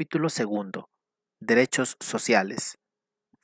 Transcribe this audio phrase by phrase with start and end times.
[0.00, 0.88] Capítulo segundo.
[1.42, 2.78] Derechos sociales.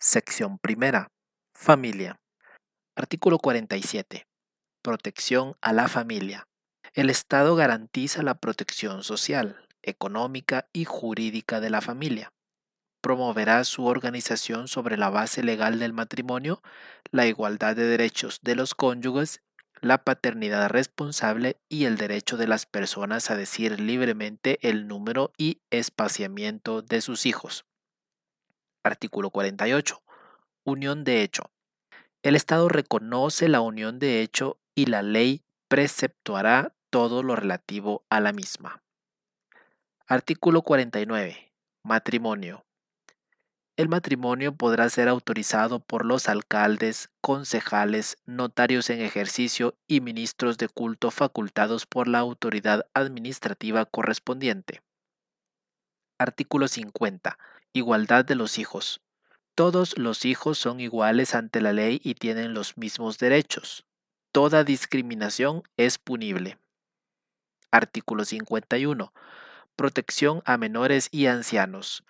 [0.00, 1.09] Sección primera.
[1.54, 2.18] Familia.
[2.96, 4.27] Artículo 47.
[4.82, 6.45] Protección a la familia.
[6.95, 12.32] El Estado garantiza la protección social, económica y jurídica de la familia.
[13.02, 16.62] Promoverá su organización sobre la base legal del matrimonio,
[17.11, 19.43] la igualdad de derechos de los cónyuges
[19.80, 25.61] la paternidad responsable y el derecho de las personas a decir libremente el número y
[25.71, 27.65] espaciamiento de sus hijos.
[28.83, 30.02] Artículo 48.
[30.65, 31.51] Unión de hecho.
[32.23, 38.21] El Estado reconoce la unión de hecho y la ley preceptuará todo lo relativo a
[38.21, 38.83] la misma.
[40.07, 41.52] Artículo 49.
[41.83, 42.66] Matrimonio.
[43.77, 50.68] El matrimonio podrá ser autorizado por los alcaldes, concejales, notarios en ejercicio y ministros de
[50.68, 54.80] culto facultados por la autoridad administrativa correspondiente.
[56.18, 57.38] Artículo 50.
[57.74, 59.02] Igualdad de los hijos.
[59.55, 63.85] Todos los hijos son iguales ante la ley y tienen los mismos derechos.
[64.33, 66.59] Toda discriminación es punible.
[67.71, 69.12] Artículo 51.
[69.77, 72.05] Protección a menores y ancianos.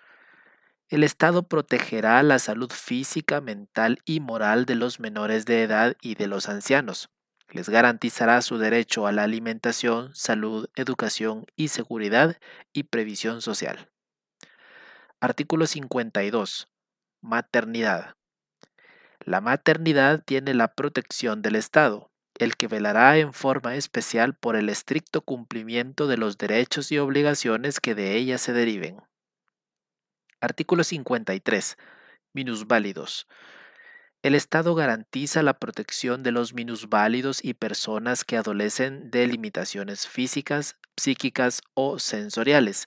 [0.89, 6.15] El Estado protegerá la salud física, mental y moral de los menores de edad y
[6.15, 7.09] de los ancianos.
[7.49, 12.37] Les garantizará su derecho a la alimentación, salud, educación y seguridad
[12.71, 13.89] y previsión social.
[15.19, 16.69] Artículo 52.
[17.21, 18.15] Maternidad.
[19.19, 24.69] La maternidad tiene la protección del Estado, el que velará en forma especial por el
[24.69, 29.01] estricto cumplimiento de los derechos y obligaciones que de ella se deriven.
[30.39, 31.77] Artículo 53.
[32.33, 33.27] Minusválidos.
[34.21, 40.77] El Estado garantiza la protección de los minusválidos y personas que adolecen de limitaciones físicas,
[40.95, 42.85] psíquicas o sensoriales.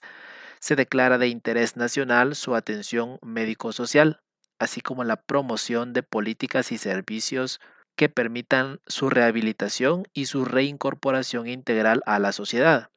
[0.61, 4.21] Se declara de interés nacional su atención médico-social,
[4.57, 7.59] así como la promoción de políticas y servicios
[7.97, 12.90] que permitan su rehabilitación y su reincorporación integral a la sociedad.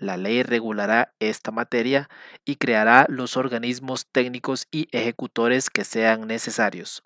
[0.00, 2.08] La ley regulará esta materia
[2.46, 7.02] y creará los organismos técnicos y ejecutores que sean necesarios.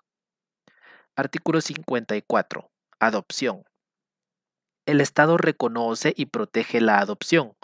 [1.17, 2.71] Artículo 54.
[2.99, 3.65] Adopción.
[4.85, 7.57] El Estado reconoce y protege la adopción.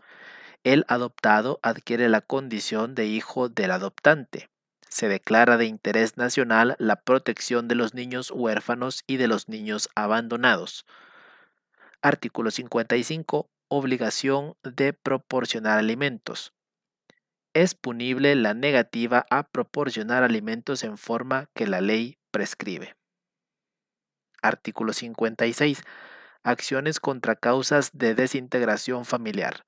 [0.65, 4.49] El adoptado adquiere la condición de hijo del adoptante.
[4.89, 9.87] Se declara de interés nacional la protección de los niños huérfanos y de los niños
[9.95, 10.85] abandonados.
[12.01, 16.53] Artículo 55 obligación de proporcionar alimentos.
[17.53, 22.97] Es punible la negativa a proporcionar alimentos en forma que la ley prescribe.
[24.41, 25.83] Artículo 56.
[26.43, 29.65] Acciones contra causas de desintegración familiar.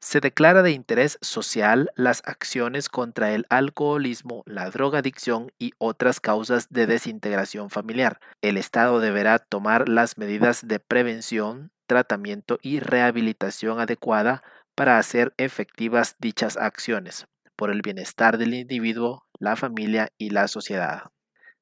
[0.00, 6.68] Se declara de interés social las acciones contra el alcoholismo, la drogadicción y otras causas
[6.70, 8.20] de desintegración familiar.
[8.40, 14.44] El Estado deberá tomar las medidas de prevención, tratamiento y rehabilitación adecuada
[14.76, 17.26] para hacer efectivas dichas acciones
[17.56, 21.10] por el bienestar del individuo, la familia y la sociedad.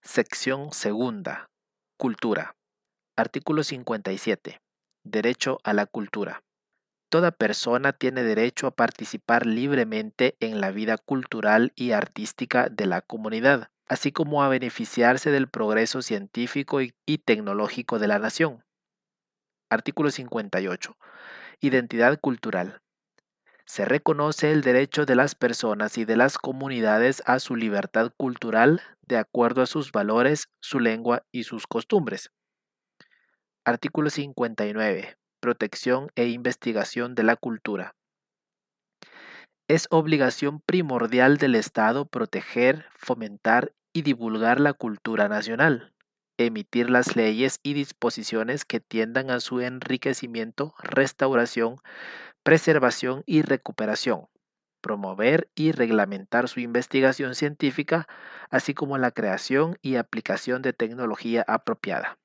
[0.03, 1.49] Sección segunda.
[1.97, 2.55] Cultura.
[3.17, 4.61] Artículo 57.
[5.05, 6.43] Derecho a la cultura.
[7.09, 13.01] Toda persona tiene derecho a participar libremente en la vida cultural y artística de la
[13.01, 18.65] comunidad, así como a beneficiarse del progreso científico y, tecnológico de la nación.
[19.71, 20.97] Artículo 58.
[21.61, 22.83] Identidad cultural.
[23.67, 28.81] Se reconoce el derecho de las personas y de las comunidades a su libertad cultural
[29.03, 32.31] de acuerdo a sus valores, su lengua y sus costumbres.
[33.65, 35.17] Artículo 59.
[35.47, 37.95] Protección e investigación de la cultura.
[39.69, 45.93] Es obligación primordial del Estado proteger, fomentar y divulgar la cultura nacional
[46.37, 51.77] emitir las leyes y disposiciones que tiendan a su enriquecimiento, restauración,
[52.43, 54.27] preservación y recuperación,
[54.81, 58.09] promover y reglamentar su investigación científica,
[58.51, 62.19] así como la creación y aplicación de tecnología apropiada.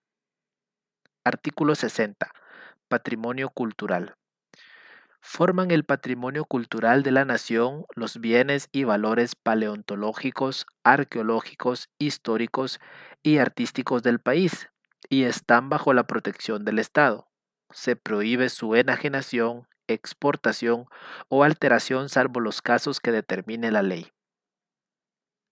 [1.24, 2.31] Artículo 60.
[2.92, 4.18] Patrimonio cultural.
[5.22, 12.82] Forman el patrimonio cultural de la nación los bienes y valores paleontológicos, arqueológicos, históricos
[13.24, 14.68] y artísticos del país
[15.08, 17.30] y están bajo la protección del Estado.
[17.70, 20.88] Se prohíbe su enajenación, exportación
[21.30, 24.12] o alteración salvo los casos que determine la ley.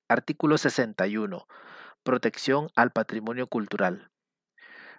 [0.09, 1.47] Artículo 61.
[2.03, 4.11] Protección al patrimonio cultural.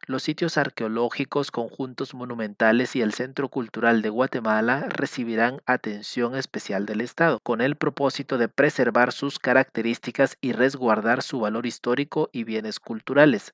[0.06, 7.02] Los sitios arqueológicos, conjuntos monumentales y el Centro Cultural de Guatemala recibirán atención especial del
[7.02, 12.80] Estado, con el propósito de preservar sus características y resguardar su valor histórico y bienes
[12.80, 13.52] culturales.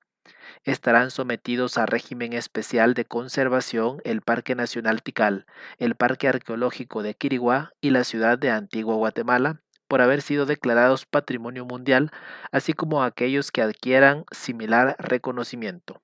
[0.65, 5.47] Estarán sometidos a régimen especial de conservación el Parque Nacional Tikal,
[5.79, 11.07] el Parque Arqueológico de Quiriguá y la ciudad de Antigua Guatemala, por haber sido declarados
[11.07, 12.11] Patrimonio Mundial,
[12.53, 16.03] así como aquellos que adquieran similar reconocimiento.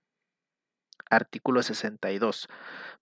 [1.12, 2.48] Artículo 62.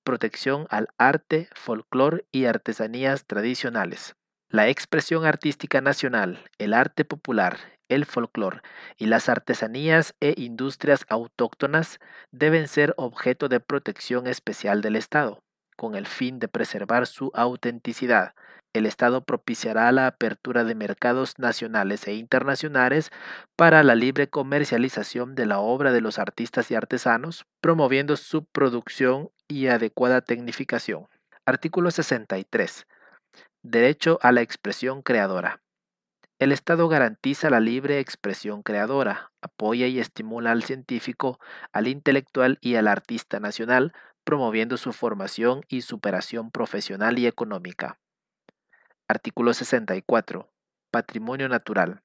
[0.02, 4.16] Protección al arte, folclor y artesanías tradicionales.
[4.48, 7.58] La expresión artística nacional, el arte popular,
[7.88, 8.62] el folclor
[8.96, 12.00] y las artesanías e industrias autóctonas
[12.32, 15.44] deben ser objeto de protección especial del Estado,
[15.76, 18.34] con el fin de preservar su autenticidad,
[18.72, 23.10] el Estado propiciará la apertura de mercados nacionales e internacionales
[23.56, 29.30] para la libre comercialización de la obra de los artistas y artesanos, promoviendo su producción
[29.48, 31.08] y adecuada tecnificación.
[31.44, 32.86] Artículo 63.
[33.62, 35.62] Derecho a la expresión creadora.
[36.38, 41.38] El Estado garantiza la libre expresión creadora, apoya y estimula al científico,
[41.70, 43.92] al intelectual y al artista nacional,
[44.24, 47.99] promoviendo su formación y superación profesional y económica.
[49.10, 50.48] Artículo 64.
[50.92, 52.04] Patrimonio natural.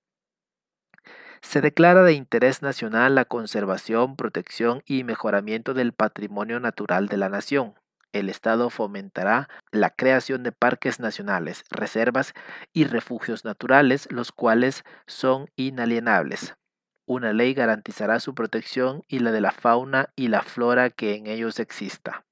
[1.43, 7.29] Se declara de interés nacional la conservación, protección y mejoramiento del patrimonio natural de la
[7.29, 7.75] nación.
[8.11, 12.33] El Estado fomentará la creación de parques nacionales, reservas
[12.73, 16.55] y refugios naturales, los cuales son inalienables.
[17.05, 21.27] Una ley garantizará su protección y la de la fauna y la flora que en
[21.27, 22.25] ellos exista.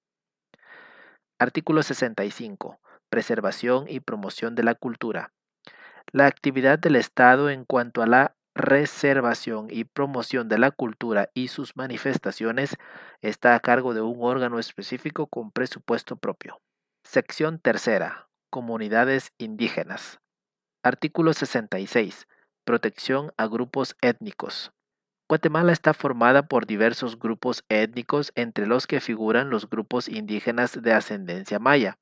[1.38, 2.80] Artículo 65
[3.14, 5.34] preservación y promoción de la cultura.
[6.12, 11.50] La actividad del Estado en cuanto a la reservación y promoción de la cultura y
[11.50, 12.76] sus manifestaciones
[13.22, 16.60] está a cargo de un órgano específico con presupuesto propio.
[17.04, 18.30] Sección tercera.
[18.50, 20.20] Comunidades indígenas.
[20.82, 22.28] Artículo 66.
[22.66, 24.72] Protección a grupos étnicos.
[25.30, 30.94] Guatemala está formada por diversos grupos étnicos entre los que figuran los grupos indígenas de
[30.94, 32.00] ascendencia maya,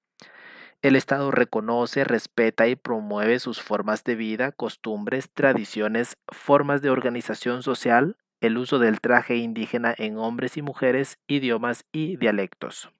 [0.81, 7.61] el Estado reconoce, respeta y promueve sus formas de vida, costumbres, tradiciones, formas de organización
[7.61, 12.91] social, el uso del traje indígena en hombres y mujeres, idiomas y dialectos.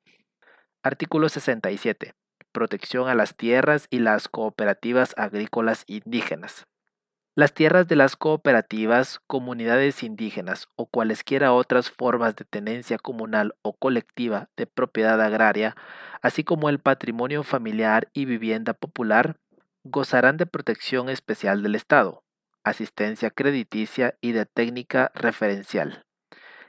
[0.84, 2.14] Artículo 67.
[2.52, 6.68] Protección a las tierras y las cooperativas agrícolas indígenas.
[7.34, 13.72] Las tierras de las cooperativas, comunidades indígenas o cualesquiera otras formas de tenencia comunal o
[13.72, 15.78] colectiva de propiedad agraria,
[16.22, 19.38] así como el patrimonio familiar y vivienda popular,
[19.86, 22.22] gozarán de protección especial del Estado,
[22.66, 26.06] asistencia crediticia y de técnica referencial,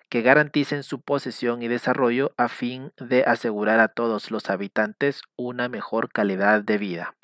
[0.09, 5.69] que garanticen su posesión y desarrollo a fin de asegurar a todos los habitantes una
[5.69, 7.17] mejor calidad de vida.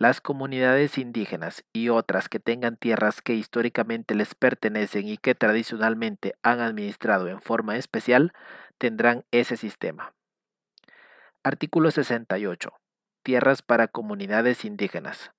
[0.00, 6.36] Las comunidades indígenas y otras que tengan tierras que históricamente les pertenecen y que tradicionalmente
[6.40, 8.32] han administrado en forma especial
[8.78, 10.14] tendrán ese sistema.
[11.42, 12.72] Artículo 68.
[13.24, 15.32] Tierras para comunidades indígenas.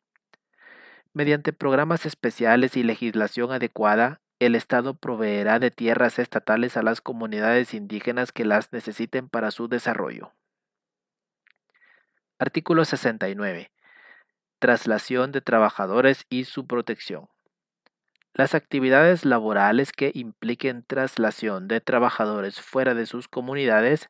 [1.14, 7.74] Mediante programas especiales y legislación adecuada, el Estado proveerá de tierras estatales a las comunidades
[7.74, 10.34] indígenas que las necesiten para su desarrollo.
[12.40, 13.72] Artículo 69
[14.60, 17.28] traslación de trabajadores y su protección.
[18.34, 24.08] Las actividades laborales que impliquen traslación de trabajadores fuera de sus comunidades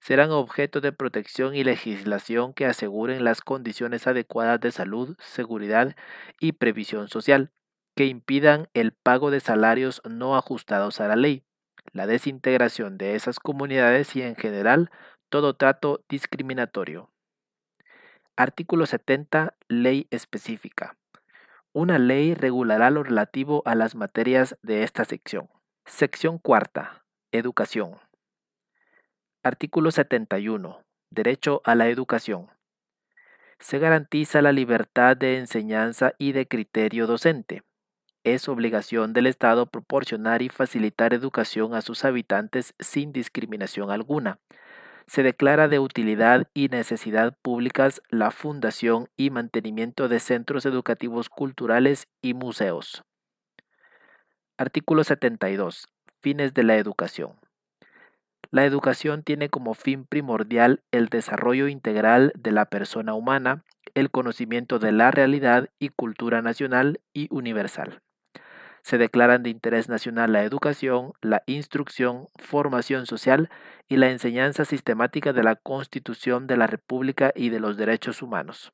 [0.00, 5.94] serán objeto de protección y legislación que aseguren las condiciones adecuadas de salud, seguridad
[6.40, 7.52] y previsión social,
[7.94, 11.44] que impidan el pago de salarios no ajustados a la ley,
[11.92, 14.90] la desintegración de esas comunidades y en general
[15.28, 17.11] todo trato discriminatorio.
[18.42, 19.54] Artículo 70.
[19.68, 20.96] Ley específica.
[21.72, 25.48] Una ley regulará lo relativo a las materias de esta sección.
[25.86, 27.04] Sección cuarta.
[27.30, 28.00] Educación.
[29.44, 30.82] Artículo 71.
[31.10, 32.48] Derecho a la educación.
[33.60, 37.62] Se garantiza la libertad de enseñanza y de criterio docente.
[38.24, 44.40] Es obligación del Estado proporcionar y facilitar educación a sus habitantes sin discriminación alguna
[45.06, 52.08] se declara de utilidad y necesidad públicas la fundación y mantenimiento de centros educativos culturales
[52.20, 53.04] y museos.
[54.58, 55.88] Artículo 72.
[56.20, 57.32] Fines de la educación.
[58.50, 64.78] La educación tiene como fin primordial el desarrollo integral de la persona humana, el conocimiento
[64.78, 68.02] de la realidad y cultura nacional y universal.
[68.82, 73.48] Se declaran de interés nacional la educación, la instrucción, formación social
[73.88, 78.72] y la enseñanza sistemática de la Constitución de la República y de los derechos humanos.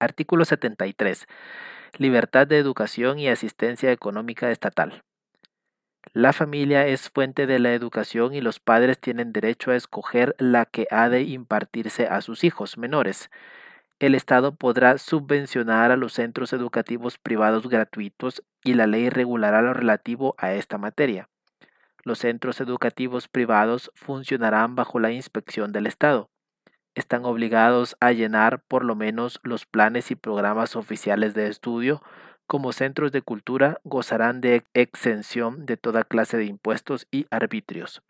[0.00, 1.26] Artículo 73.
[1.98, 5.02] Libertad de educación y asistencia económica estatal.
[6.12, 10.64] La familia es fuente de la educación y los padres tienen derecho a escoger la
[10.64, 13.30] que ha de impartirse a sus hijos menores.
[14.00, 19.74] El Estado podrá subvencionar a los centros educativos privados gratuitos y la ley regulará lo
[19.74, 21.28] relativo a esta materia.
[22.04, 26.30] Los centros educativos privados funcionarán bajo la inspección del Estado.
[26.94, 32.00] Están obligados a llenar por lo menos los planes y programas oficiales de estudio
[32.46, 38.00] como centros de cultura gozarán de exención de toda clase de impuestos y arbitrios.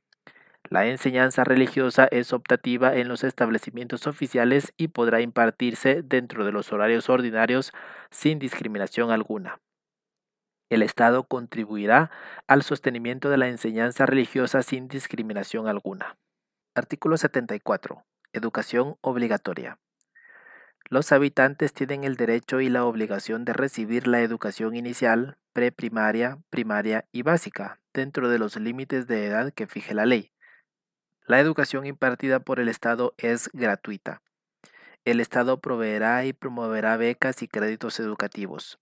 [0.70, 6.72] La enseñanza religiosa es optativa en los establecimientos oficiales y podrá impartirse dentro de los
[6.74, 7.72] horarios ordinarios
[8.10, 9.60] sin discriminación alguna.
[10.68, 12.10] El Estado contribuirá
[12.46, 16.18] al sostenimiento de la enseñanza religiosa sin discriminación alguna.
[16.74, 18.04] Artículo 74.
[18.34, 19.78] Educación obligatoria.
[20.90, 27.06] Los habitantes tienen el derecho y la obligación de recibir la educación inicial, preprimaria, primaria
[27.10, 30.30] y básica, dentro de los límites de edad que fije la ley.
[31.28, 34.22] La educación impartida por el Estado es gratuita.
[35.04, 38.78] El Estado proveerá y promoverá becas y créditos educativos.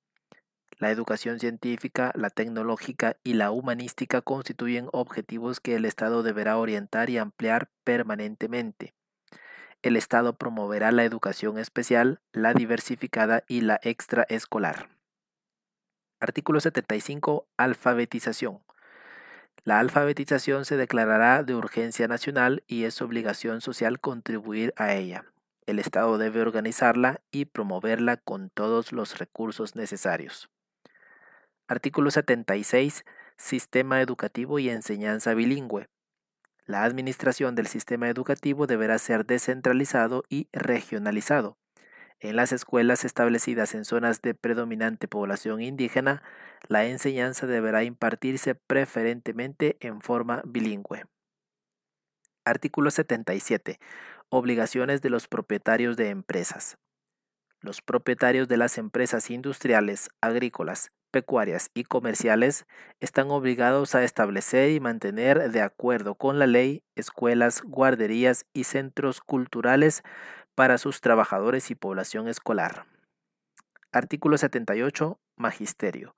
[0.79, 7.11] La educación científica, la tecnológica y la humanística constituyen objetivos que el Estado deberá orientar
[7.11, 8.95] y ampliar permanentemente.
[9.83, 14.89] El Estado promoverá la educación especial, la diversificada y la extraescolar.
[16.21, 17.49] Artículo 75.
[17.57, 18.66] Alfabetización.
[19.67, 25.25] La alfabetización se declarará de urgencia nacional y es obligación social contribuir a ella.
[25.67, 30.49] El Estado debe organizarla y promoverla con todos los recursos necesarios.
[31.67, 33.05] Artículo 76.
[33.37, 35.89] Sistema educativo y enseñanza bilingüe.
[36.65, 41.59] La administración del sistema educativo deberá ser descentralizado y regionalizado.
[42.21, 46.23] En las escuelas establecidas en zonas de predominante población indígena,
[46.67, 51.05] la enseñanza deberá impartirse preferentemente en forma bilingüe.
[52.47, 53.79] Artículo 77.
[54.31, 56.79] Obligaciones de los propietarios de empresas.
[57.61, 62.67] Los propietarios de las empresas industriales, agrícolas, pecuarias y comerciales
[63.01, 69.21] están obligados a establecer y mantener de acuerdo con la ley escuelas, guarderías y centros
[69.21, 70.03] culturales
[70.57, 72.87] para sus trabajadores y población escolar.
[73.93, 75.21] Artículo 78.
[75.37, 76.17] Magisterio.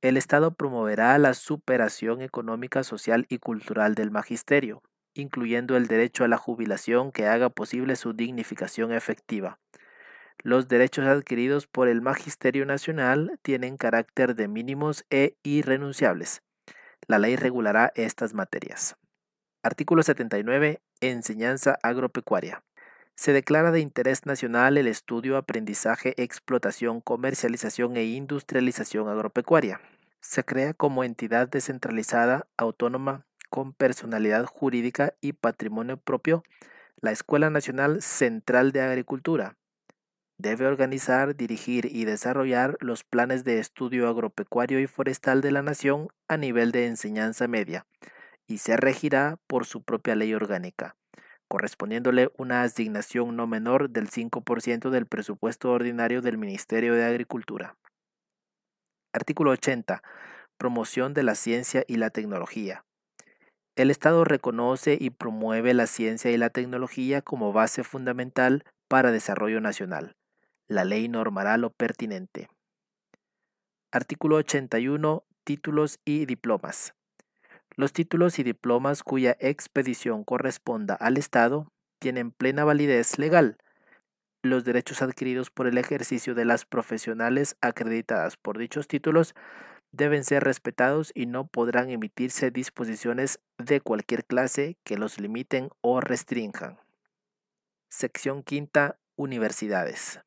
[0.00, 6.28] El Estado promoverá la superación económica, social y cultural del magisterio, incluyendo el derecho a
[6.28, 9.58] la jubilación que haga posible su dignificación efectiva.
[10.38, 16.42] Los derechos adquiridos por el Magisterio Nacional tienen carácter de mínimos e irrenunciables.
[17.08, 18.96] La ley regulará estas materias.
[19.64, 20.80] Artículo 79.
[21.00, 22.62] Enseñanza agropecuaria.
[23.18, 29.80] Se declara de interés nacional el estudio, aprendizaje, explotación, comercialización e industrialización agropecuaria.
[30.20, 36.44] Se crea como entidad descentralizada, autónoma, con personalidad jurídica y patrimonio propio,
[37.00, 39.56] la Escuela Nacional Central de Agricultura,
[40.40, 46.06] Debe organizar, dirigir y desarrollar los planes de estudio agropecuario y forestal de la nación
[46.28, 47.84] a nivel de enseñanza media
[48.46, 50.94] y se regirá por su propia ley orgánica,
[51.48, 57.76] correspondiéndole una asignación no menor del 5% del presupuesto ordinario del Ministerio de Agricultura.
[59.12, 60.02] Artículo 80.
[60.58, 62.84] Promoción de la ciencia y la tecnología.
[63.76, 69.60] El Estado reconoce y promueve la ciencia y la tecnología como base fundamental para desarrollo
[69.60, 70.14] nacional
[70.68, 72.48] la ley normará lo pertinente.
[73.90, 75.24] Artículo 81.
[75.44, 76.94] Títulos y diplomas.
[77.78, 81.70] Los títulos y diplomas cuya expedición corresponda al Estado
[82.00, 83.56] tienen plena validez legal.
[84.42, 89.36] Los derechos adquiridos por el ejercicio de las profesionales acreditadas por dichos títulos
[89.92, 96.00] deben ser respetados y no podrán emitirse disposiciones de cualquier clase que los limiten o
[96.00, 96.80] restrinjan.
[97.88, 98.98] Sección quinta.
[99.14, 100.18] Universidades.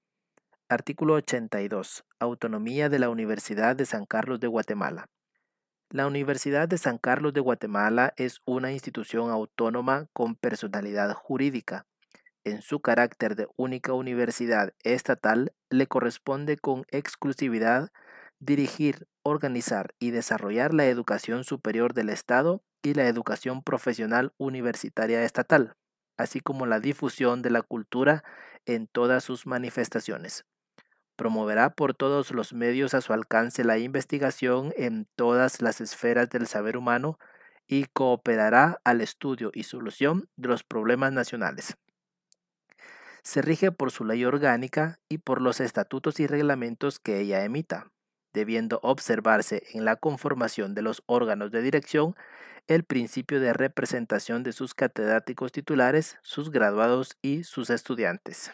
[0.70, 2.05] Artículo 82.
[2.17, 5.10] Autonomía de la Universidad de San Carlos de Guatemala.
[5.94, 11.86] La Universidad de San Carlos de Guatemala es una institución autónoma con personalidad jurídica.
[12.46, 17.92] En su carácter de única universidad estatal, le corresponde con exclusividad
[18.40, 25.76] dirigir, organizar y desarrollar la educación superior del Estado y la educación profesional universitaria estatal,
[26.16, 28.24] así como la difusión de la cultura
[28.66, 30.46] en todas sus manifestaciones
[31.22, 36.48] Promoverá por todos los medios a su alcance la investigación en todas las esferas del
[36.48, 37.20] saber humano
[37.68, 41.78] y cooperará al estudio y solución de los problemas nacionales.
[43.22, 47.92] Se rige por su ley orgánica y por los estatutos y reglamentos que ella emita,
[48.34, 52.16] debiendo observarse en la conformación de los órganos de dirección
[52.66, 58.51] el principio de representación de sus catedráticos titulares, sus graduados y sus estudiantes.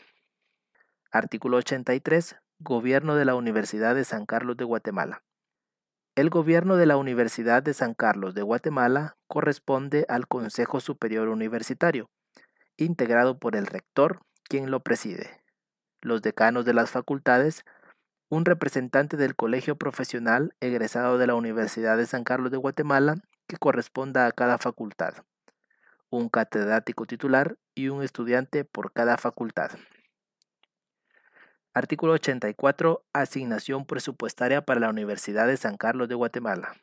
[1.13, 2.35] Artículo 83.
[2.59, 5.21] Gobierno de la Universidad de San Carlos de Guatemala.
[6.15, 12.09] El gobierno de la Universidad de San Carlos de Guatemala corresponde al Consejo Superior Universitario,
[12.75, 15.43] integrado por el rector, quien lo preside,
[16.01, 17.63] los decanos de las facultades,
[18.27, 23.57] un representante del colegio profesional egresado de la Universidad de San Carlos de Guatemala que
[23.57, 25.13] corresponda a cada facultad,
[26.09, 29.69] un catedrático titular y un estudiante por cada facultad.
[31.77, 33.05] Artículo 84.
[33.13, 36.73] Asignación presupuestaria para la Universidad de San Carlos de Guatemala.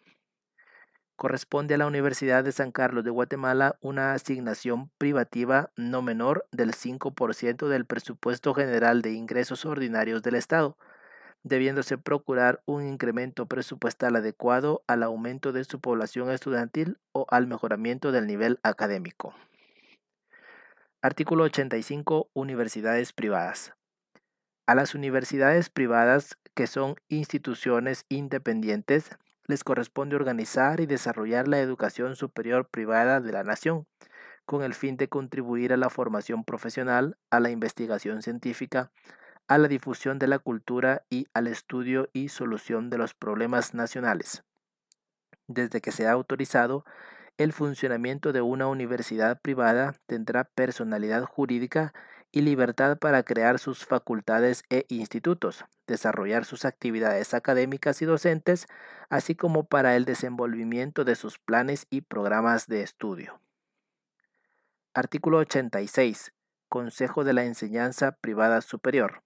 [1.16, 6.74] Corresponde a la Universidad de San Carlos de Guatemala una asignación privativa no menor del
[6.74, 10.76] 5% del presupuesto general de ingresos ordinarios del Estado,
[11.42, 18.12] debiéndose procurar un incremento presupuestal adecuado al aumento de su población estudiantil o al mejoramiento
[18.12, 19.34] del nivel académico.
[21.02, 22.30] Artículo 85.
[22.32, 23.74] Universidades privadas.
[24.66, 29.10] A las universidades privadas, que son instituciones independientes,
[29.46, 33.86] les corresponde organizar y desarrollar la educación superior privada de la nación,
[34.46, 38.90] con el fin de contribuir a la formación profesional, a la investigación científica,
[39.48, 44.44] a la difusión de la cultura y al estudio y solución de los problemas nacionales.
[45.46, 46.86] Desde que se ha autorizado,
[47.36, 51.92] el funcionamiento de una universidad privada tendrá personalidad jurídica
[52.34, 58.66] y libertad para crear sus facultades e institutos, desarrollar sus actividades académicas y docentes,
[59.08, 63.38] así como para el desenvolvimiento de sus planes y programas de estudio.
[64.94, 66.32] Artículo 86.
[66.68, 69.22] Consejo de la Enseñanza Privada Superior.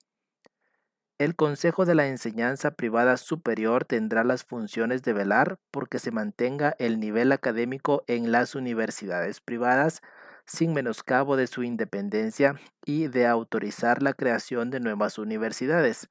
[1.16, 6.77] El Consejo de la Enseñanza Privada Superior tendrá las funciones de velar porque se mantenga
[6.79, 10.03] el nivel académico en las universidades privadas,
[10.49, 16.09] sin menoscabo de su independencia y de autorizar la creación de nuevas universidades.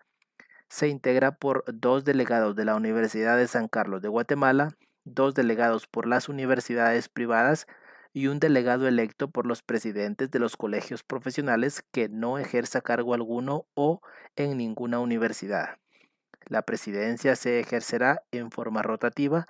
[0.69, 5.88] Se integra por dos delegados de la Universidad de San Carlos de Guatemala, dos delegados
[5.88, 7.65] por las universidades privadas
[8.13, 13.15] y un delegado electo por los presidentes de los colegios profesionales que no ejerza cargo
[13.15, 14.02] alguno o
[14.36, 15.80] en ninguna universidad.
[16.45, 19.47] La presidencia se ejercerá en forma rotativa.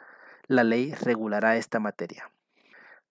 [0.48, 2.32] La ley regulará esta materia.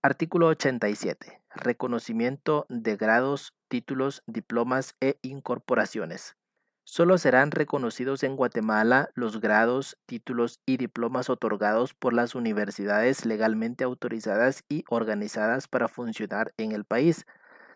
[0.02, 1.45] Artículo 87.
[1.56, 6.36] Reconocimiento de grados, títulos, diplomas e incorporaciones.
[6.84, 13.84] Solo serán reconocidos en Guatemala los grados, títulos y diplomas otorgados por las universidades legalmente
[13.84, 17.24] autorizadas y organizadas para funcionar en el país,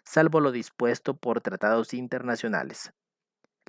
[0.04, 2.92] salvo lo dispuesto por tratados internacionales.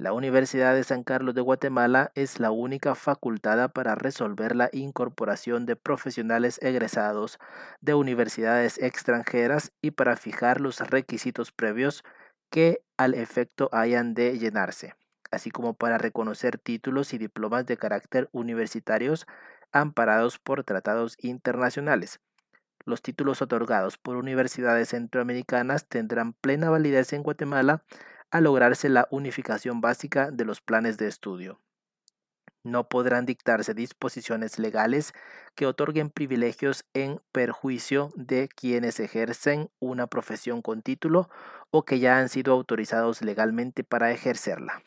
[0.02, 5.68] La Universidad de San Carlos de Guatemala es la única facultada para resolver la incorporación
[5.68, 7.38] de profesionales egresados
[7.82, 12.04] de universidades extranjeras y para fijar los requisitos previos
[12.50, 14.96] que al efecto hayan de llenarse,
[15.30, 19.28] así como para reconocer títulos y diplomas de carácter universitarios
[19.72, 22.20] amparados por tratados internacionales.
[22.86, 27.84] Los títulos otorgados por universidades centroamericanas tendrán plena validez en Guatemala
[28.32, 31.60] a lograrse la unificación básica de los planes de estudio.
[32.64, 35.14] No podrán dictarse disposiciones legales
[35.56, 41.30] que otorguen privilegios en perjuicio de quienes ejercen una profesión con título
[41.72, 44.84] o que ya han sido autorizados legalmente para ejercerla.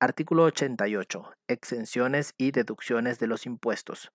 [0.00, 1.32] Artículo 88.
[1.48, 4.12] Exenciones y deducciones de los impuestos.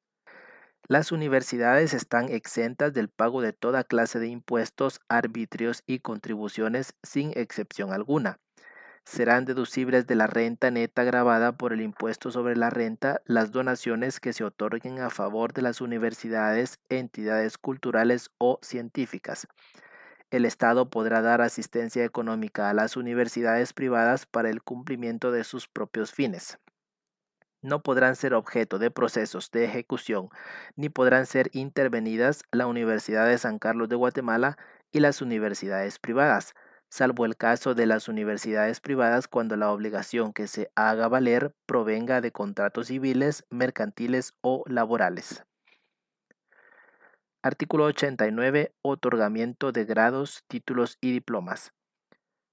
[0.89, 7.31] Las universidades están exentas del pago de toda clase de impuestos, arbitrios y contribuciones sin
[7.35, 8.39] excepción alguna.
[9.03, 14.21] Serán deducibles de la renta neta grabada por el impuesto sobre la renta las donaciones
[14.21, 19.47] que se otorguen a favor de las universidades, entidades culturales o científicas.
[20.29, 25.67] El Estado podrá dar asistencia económica a las universidades privadas para el cumplimiento de sus
[25.67, 26.59] propios fines
[27.67, 30.29] no podrán ser objeto de procesos de ejecución
[30.75, 34.57] ni podrán ser intervenidas la Universidad de San Carlos de Guatemala
[34.91, 36.55] y las universidades privadas,
[36.89, 42.21] salvo el caso de las universidades privadas cuando la obligación que se haga valer provenga
[42.21, 45.43] de contratos civiles, mercantiles o laborales.
[47.43, 48.73] Artículo 89.
[48.81, 51.73] Otorgamiento de grados, títulos y diplomas.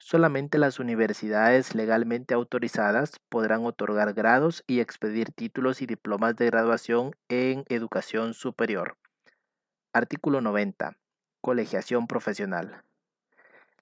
[0.07, 7.13] Solamente las universidades legalmente autorizadas podrán otorgar grados y expedir títulos y diplomas de graduación
[7.31, 8.99] en educación superior.
[9.95, 10.99] Artículo 90.
[11.41, 12.83] Colegiación profesional.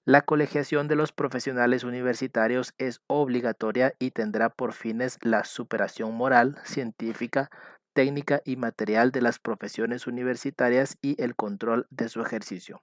[0.05, 6.57] La colegiación de los profesionales universitarios es obligatoria y tendrá por fines la superación moral,
[6.63, 7.49] científica,
[7.91, 12.81] técnica y material de las profesiones universitarias y el control de su ejercicio.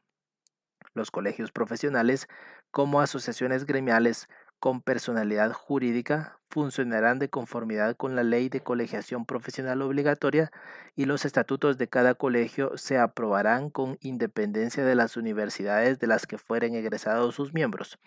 [0.93, 2.27] Los colegios profesionales,
[2.73, 9.83] como asociaciones gremiales con personalidad jurídica, funcionarán de conformidad con la ley de colegiación profesional
[9.83, 10.51] obligatoria
[10.97, 16.27] y los estatutos de cada colegio se aprobarán con independencia de las universidades de las
[16.27, 17.99] que fueren egresados sus miembros.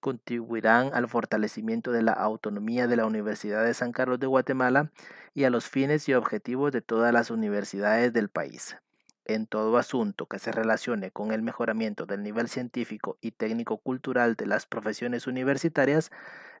[0.00, 4.90] Contribuirán al fortalecimiento de la autonomía de la Universidad de San Carlos de Guatemala
[5.34, 8.74] y a los fines y objetivos de todas las universidades del país
[9.24, 14.46] en todo asunto que se relacione con el mejoramiento del nivel científico y técnico-cultural de
[14.46, 16.10] las profesiones universitarias,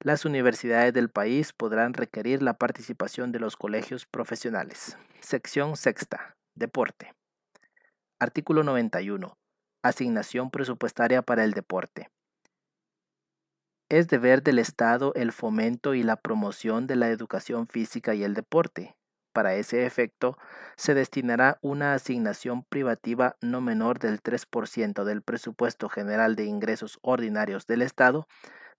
[0.00, 4.96] las universidades del país podrán requerir la participación de los colegios profesionales.
[5.20, 6.36] Sección sexta.
[6.54, 7.14] Deporte.
[8.20, 9.36] Artículo 91.
[9.82, 12.10] Asignación presupuestaria para el deporte.
[13.88, 18.32] Es deber del Estado el fomento y la promoción de la educación física y el
[18.34, 18.96] deporte,
[19.32, 20.38] para ese efecto,
[20.76, 27.66] se destinará una asignación privativa no menor del 3% del presupuesto general de ingresos ordinarios
[27.66, 28.26] del Estado.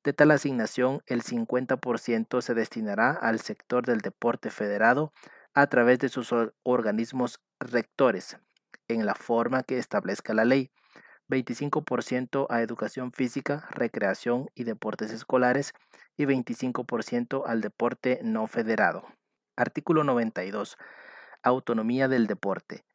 [0.03, 5.11] De tal asignación, el 50% se destinará al sector del deporte federado
[5.53, 8.37] a través de sus organismos rectores,
[8.87, 10.71] en la forma que establezca la ley.
[11.29, 15.73] 25% a educación física, recreación y deportes escolares
[16.17, 19.05] y 25% al deporte no federado.
[19.55, 20.77] Artículo 92.
[21.43, 22.85] Autonomía del deporte.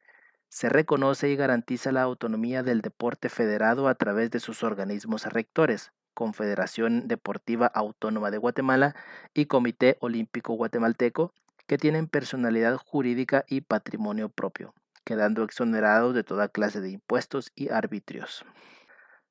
[0.49, 5.93] Se reconoce y garantiza la autonomía del deporte federado a través de sus organismos rectores,
[6.13, 8.93] Confederación Deportiva Autónoma de Guatemala
[9.33, 11.33] y Comité Olímpico Guatemalteco,
[11.65, 14.73] que tienen personalidad jurídica y patrimonio propio,
[15.05, 18.43] quedando exonerados de toda clase de impuestos y arbitrios.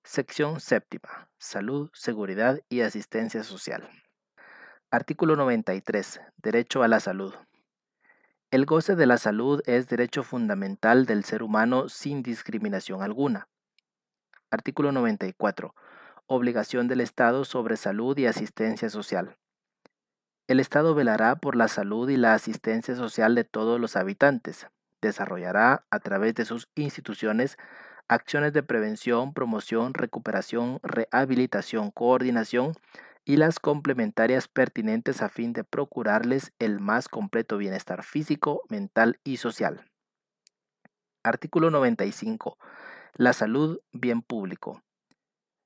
[0.02, 1.28] Sección séptima.
[1.36, 3.86] Salud, seguridad y asistencia social.
[4.90, 6.22] Artículo 93.
[6.38, 7.34] Derecho a la salud.
[8.50, 13.48] El goce de la salud es derecho fundamental del ser humano sin discriminación alguna.
[14.50, 15.74] Artículo 94.
[16.26, 19.36] Obligación del Estado sobre salud y asistencia social.
[20.46, 24.68] El Estado velará por la salud y la asistencia social de todos los habitantes.
[25.02, 27.58] Desarrollará, a través de sus instituciones,
[28.08, 32.72] acciones de prevención, promoción, recuperación, rehabilitación, coordinación,
[33.28, 39.36] y las complementarias pertinentes a fin de procurarles el más completo bienestar físico, mental y
[39.36, 39.84] social.
[41.22, 42.56] Artículo 95.
[43.12, 44.82] La salud, bien público.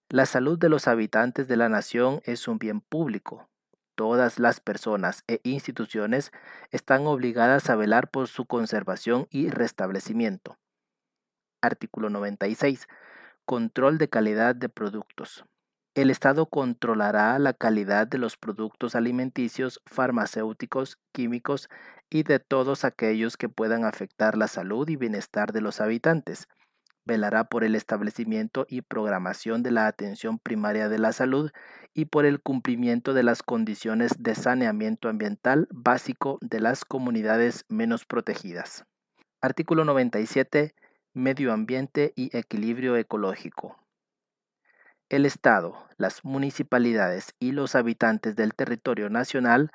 [0.08, 3.48] La salud de los habitantes de la nación es un bien público.
[3.94, 6.32] Todas las personas e instituciones
[6.72, 10.58] están obligadas a velar por su conservación y restablecimiento.
[11.60, 12.88] Artículo 96.
[13.44, 15.44] Control de calidad de productos.
[15.94, 21.68] El Estado controlará la calidad de los productos alimenticios, farmacéuticos, químicos
[22.08, 26.48] y de todos aquellos que puedan afectar la salud y bienestar de los habitantes.
[27.04, 31.50] Velará por el establecimiento y programación de la atención primaria de la salud
[31.92, 38.06] y por el cumplimiento de las condiciones de saneamiento ambiental básico de las comunidades menos
[38.06, 38.86] protegidas.
[39.42, 40.74] Artículo 97.
[41.12, 43.81] Medio ambiente y equilibrio ecológico.
[45.12, 49.70] El Estado, las municipalidades y los habitantes del territorio nacional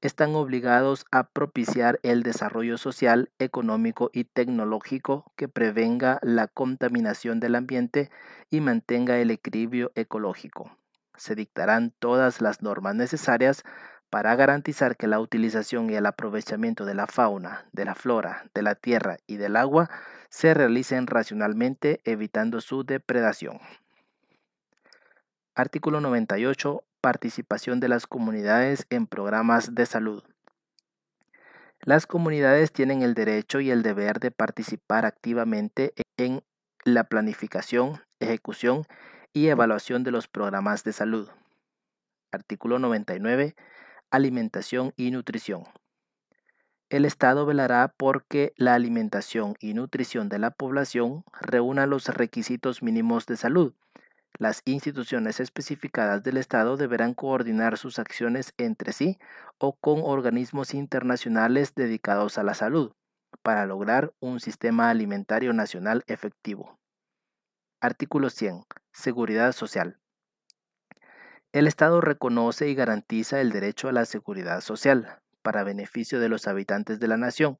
[0.00, 7.54] están obligados a propiciar el desarrollo social, económico y tecnológico que prevenga la contaminación del
[7.54, 8.10] ambiente
[8.50, 10.76] y mantenga el equilibrio ecológico.
[11.16, 13.62] Se dictarán todas las normas necesarias
[14.10, 18.62] para garantizar que la utilización y el aprovechamiento de la fauna, de la flora, de
[18.62, 19.88] la tierra y del agua
[20.30, 23.60] se realicen racionalmente evitando su depredación.
[25.60, 26.84] Artículo 98.
[27.02, 30.22] Participación de las comunidades en programas de salud.
[31.82, 36.42] Las comunidades tienen el derecho y el deber de participar activamente en
[36.82, 38.86] la planificación, ejecución
[39.34, 41.28] y evaluación de los programas de salud.
[42.32, 43.54] Artículo 99.
[44.10, 45.64] Alimentación y nutrición.
[46.88, 52.82] El Estado velará por que la alimentación y nutrición de la población reúna los requisitos
[52.82, 53.74] mínimos de salud
[54.38, 59.18] las instituciones especificadas del Estado deberán coordinar sus acciones entre sí
[59.58, 62.92] o con organismos internacionales dedicados a la salud
[63.42, 66.78] para lograr un sistema alimentario nacional efectivo.
[67.80, 68.64] Artículo 100.
[68.92, 69.98] Seguridad social.
[71.52, 76.46] El Estado reconoce y garantiza el derecho a la seguridad social para beneficio de los
[76.46, 77.58] habitantes de la nación.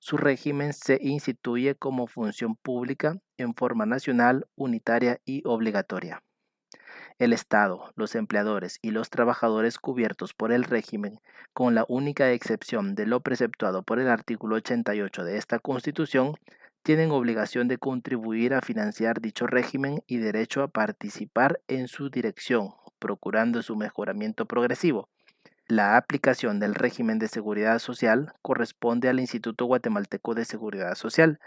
[0.00, 6.22] Su régimen se instituye como función pública en forma nacional, unitaria y obligatoria.
[7.18, 11.20] El Estado, los empleadores y los trabajadores cubiertos por el régimen,
[11.52, 16.36] con la única excepción de lo preceptuado por el artículo 88 de esta Constitución,
[16.84, 22.70] tienen obligación de contribuir a financiar dicho régimen y derecho a participar en su dirección,
[22.98, 25.08] procurando su mejoramiento progresivo.
[25.70, 31.40] La aplicación del régimen de seguridad social corresponde al Instituto Guatemalteco de Seguridad Social,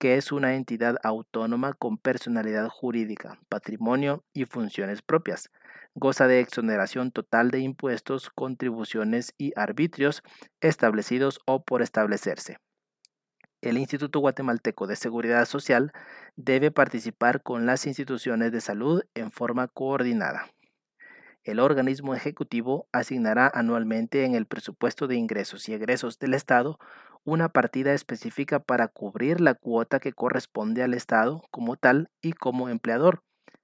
[0.00, 5.52] que es una entidad autónoma con personalidad jurídica, patrimonio y funciones propias.
[5.94, 10.24] Goza de exoneración total de impuestos, contribuciones y arbitrios
[10.60, 12.58] establecidos o por establecerse.
[13.60, 15.92] El Instituto Guatemalteco de Seguridad Social
[16.34, 20.46] debe participar con las instituciones de salud en forma coordinada.
[21.44, 26.78] El organismo ejecutivo asignará anualmente en el presupuesto de ingresos y egresos del Estado
[27.24, 32.68] una partida específica para cubrir la cuota que corresponde al Estado como tal y como
[32.68, 33.22] empleador,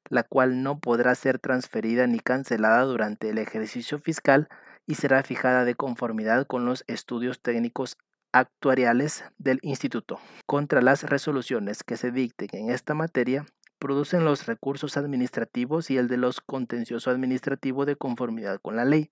[0.09, 4.49] la cual no podrá ser transferida ni cancelada durante el ejercicio fiscal
[4.87, 7.97] y será fijada de conformidad con los estudios técnicos
[8.33, 10.21] actuariales del instituto.
[10.47, 13.47] Contra las resoluciones que se dicten en esta materia,
[13.85, 19.11] producen los recursos administrativos y el de los contencioso administrativo de conformidad con la ley.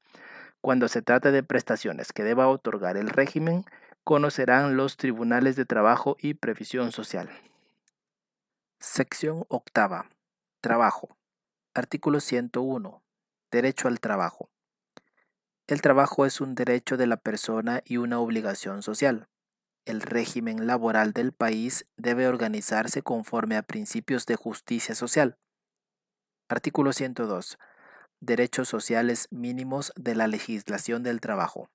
[0.62, 3.66] Cuando se trate de prestaciones que deba otorgar el régimen,
[4.02, 7.28] conocerán los tribunales de trabajo y previsión social.
[8.78, 10.08] Sección octava.
[10.62, 11.18] Trabajo.
[11.74, 13.02] Artículo 101.
[13.50, 14.48] Derecho al trabajo.
[15.66, 19.28] El trabajo es un derecho de la persona y una obligación social
[19.84, 25.38] el régimen laboral del país debe organizarse conforme a principios de justicia social.
[26.48, 27.58] Artículo 102.
[28.20, 31.70] Derechos sociales mínimos de la legislación del trabajo.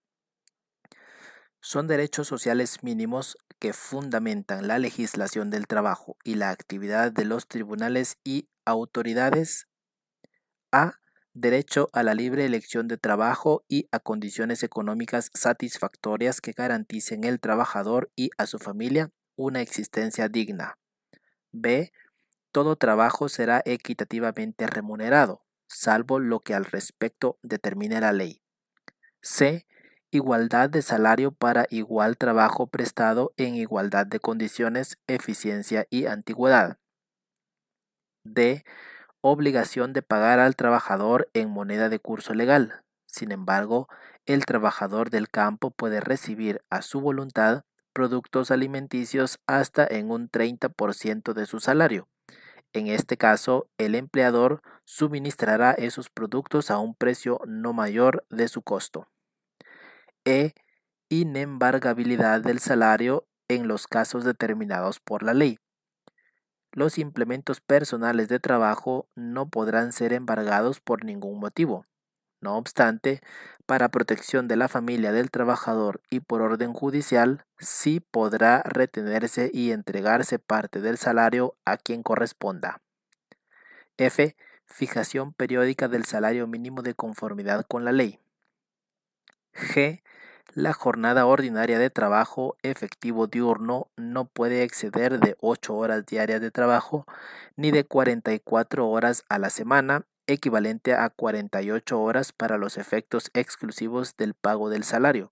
[1.59, 7.47] Son derechos sociales mínimos que fundamentan la legislación del trabajo y la actividad de los
[7.47, 9.67] tribunales y autoridades
[10.71, 10.99] a
[11.39, 17.39] derecho a la libre elección de trabajo y a condiciones económicas satisfactorias que garanticen el
[17.39, 20.77] trabajador y a su familia una existencia digna.
[21.51, 21.91] B.
[22.51, 28.41] Todo trabajo será equitativamente remunerado, salvo lo que al respecto determine la ley.
[29.21, 29.67] C.
[30.09, 36.79] Igualdad de salario para igual trabajo prestado en igualdad de condiciones, eficiencia y antigüedad.
[38.23, 38.63] D
[39.31, 42.83] obligación de pagar al trabajador en moneda de curso legal.
[43.05, 43.87] Sin embargo,
[44.25, 47.63] el trabajador del campo puede recibir a su voluntad
[47.93, 52.07] productos alimenticios hasta en un 30% de su salario.
[52.73, 58.61] En este caso, el empleador suministrará esos productos a un precio no mayor de su
[58.61, 59.07] costo.
[60.25, 60.53] E.
[61.09, 65.57] Inembargabilidad del salario en los casos determinados por la ley.
[66.77, 71.87] Los implementos personales de trabajo no podrán ser embargados por ningún motivo.
[72.39, 73.21] No obstante,
[73.65, 79.71] para protección de la familia del trabajador y por orden judicial, sí podrá retenerse y
[79.71, 82.83] entregarse parte del salario a quien corresponda.
[83.97, 84.35] F.
[84.67, 88.19] Fijación periódica del salario mínimo de conformidad con la ley.
[89.51, 90.03] G.
[90.57, 96.49] La jornada ordinaria de trabajo efectivo diurno no puede exceder de 8 horas diarias de
[96.49, 97.05] trabajo
[97.55, 104.17] ni de 44 horas a la semana, equivalente a 48 horas para los efectos exclusivos
[104.17, 105.31] del pago del salario.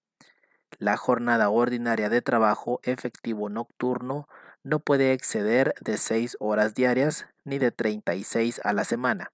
[0.77, 4.27] La jornada ordinaria de trabajo efectivo nocturno
[4.61, 9.31] no puede exceder de 6 horas diarias ni de 36 a la semana.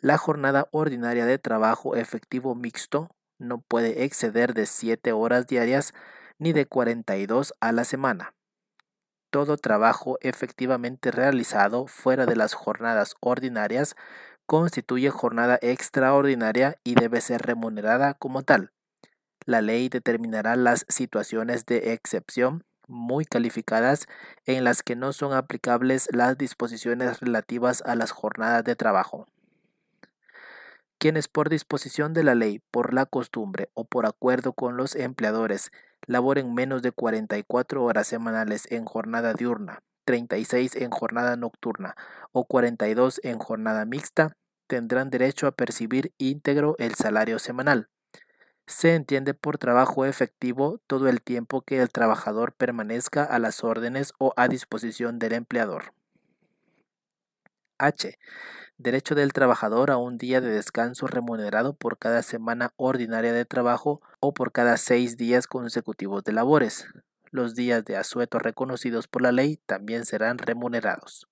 [0.00, 5.94] La jornada ordinaria de trabajo efectivo mixto no puede exceder de 7 horas diarias
[6.38, 8.34] ni de 42 a la semana.
[9.30, 13.94] Todo trabajo efectivamente realizado fuera de las jornadas ordinarias
[14.46, 18.72] constituye jornada extraordinaria y debe ser remunerada como tal.
[19.44, 24.06] La ley determinará las situaciones de excepción muy calificadas
[24.46, 29.26] en las que no son aplicables las disposiciones relativas a las jornadas de trabajo
[30.98, 35.70] quienes por disposición de la ley, por la costumbre o por acuerdo con los empleadores
[36.06, 41.96] laboren menos de 44 horas semanales en jornada diurna, 36 en jornada nocturna
[42.32, 44.32] o 42 en jornada mixta,
[44.66, 47.88] tendrán derecho a percibir íntegro el salario semanal.
[48.66, 54.12] Se entiende por trabajo efectivo todo el tiempo que el trabajador permanezca a las órdenes
[54.18, 55.94] o a disposición del empleador.
[57.78, 58.18] H
[58.80, 64.00] Derecho del trabajador a un día de descanso remunerado por cada semana ordinaria de trabajo
[64.20, 66.86] o por cada seis días consecutivos de labores.
[67.32, 71.26] Los días de asueto reconocidos por la ley también serán remunerados.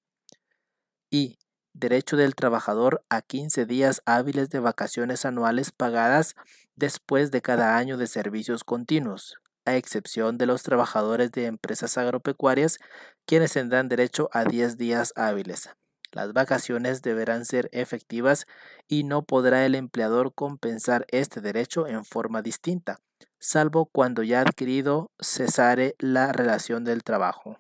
[1.09, 1.39] Y
[1.73, 6.35] derecho del trabajador a 15 días hábiles de vacaciones anuales pagadas
[6.75, 12.81] después de cada año de servicios continuos, a excepción de los trabajadores de empresas agropecuarias,
[13.25, 15.71] quienes tendrán derecho a 10 días hábiles.
[16.17, 18.47] Las vacaciones deberán ser efectivas
[18.89, 23.01] y no podrá el empleador compensar este derecho en forma distinta,
[23.39, 27.59] salvo cuando ya adquirido cesare la relación del trabajo.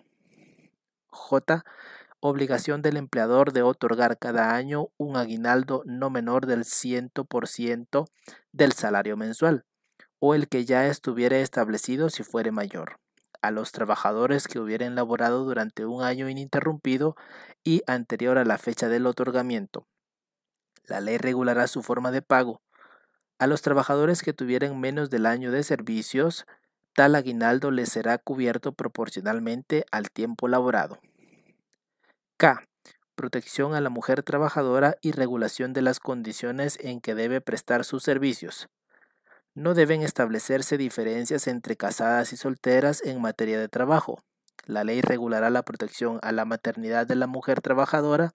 [1.08, 1.66] J.
[2.20, 8.06] Obligación del empleador de otorgar cada año un aguinaldo no menor del 100%
[8.52, 9.66] del salario mensual,
[10.18, 13.00] o el que ya estuviera establecido si fuere mayor
[13.46, 17.16] a los trabajadores que hubieran laborado durante un año ininterrumpido
[17.64, 19.86] y anterior a la fecha del otorgamiento.
[20.84, 22.62] La ley regulará su forma de pago.
[23.38, 26.46] A los trabajadores que tuvieran menos del año de servicios,
[26.94, 30.98] tal aguinaldo les será cubierto proporcionalmente al tiempo laborado.
[32.38, 32.62] K.
[33.14, 38.02] Protección a la mujer trabajadora y regulación de las condiciones en que debe prestar sus
[38.02, 38.68] servicios.
[39.56, 44.18] No deben establecerse diferencias entre casadas y solteras en materia de trabajo.
[44.66, 48.34] La ley regulará la protección a la maternidad de la mujer trabajadora,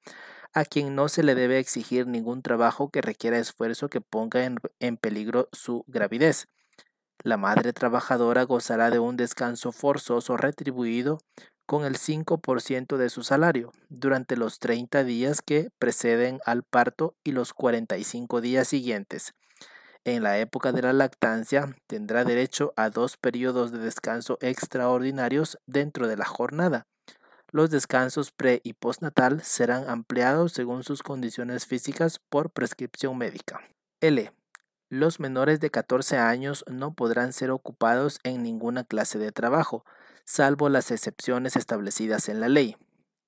[0.51, 4.97] a quien no se le debe exigir ningún trabajo que requiera esfuerzo que ponga en,
[4.97, 6.47] peligro su gravidez.
[7.23, 11.19] La madre trabajadora gozará de un descanso forzoso retribuido
[11.67, 17.33] con el 5% de su salario durante los 30 días que preceden al parto y
[17.33, 19.35] los 45 días siguientes.
[20.03, 26.07] En la época de la lactancia tendrá derecho a dos periodos de descanso extraordinarios dentro
[26.07, 26.87] de la jornada.
[27.51, 33.61] Los descansos pre y postnatal serán ampliados según sus condiciones físicas por prescripción médica.
[33.99, 34.31] L.
[34.89, 39.85] Los menores de 14 años no podrán ser ocupados en ninguna clase de trabajo,
[40.25, 42.75] salvo las excepciones establecidas en la ley.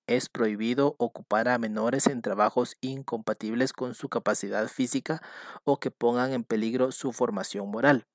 [0.06, 5.22] Es prohibido ocupar a menores en trabajos incompatibles con su capacidad física
[5.64, 8.06] o que pongan en peligro su formación moral.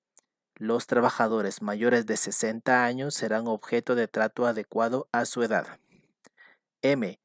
[0.55, 5.79] Los trabajadores mayores de 60 años serán objeto de trato adecuado a su edad.
[6.83, 7.19] M.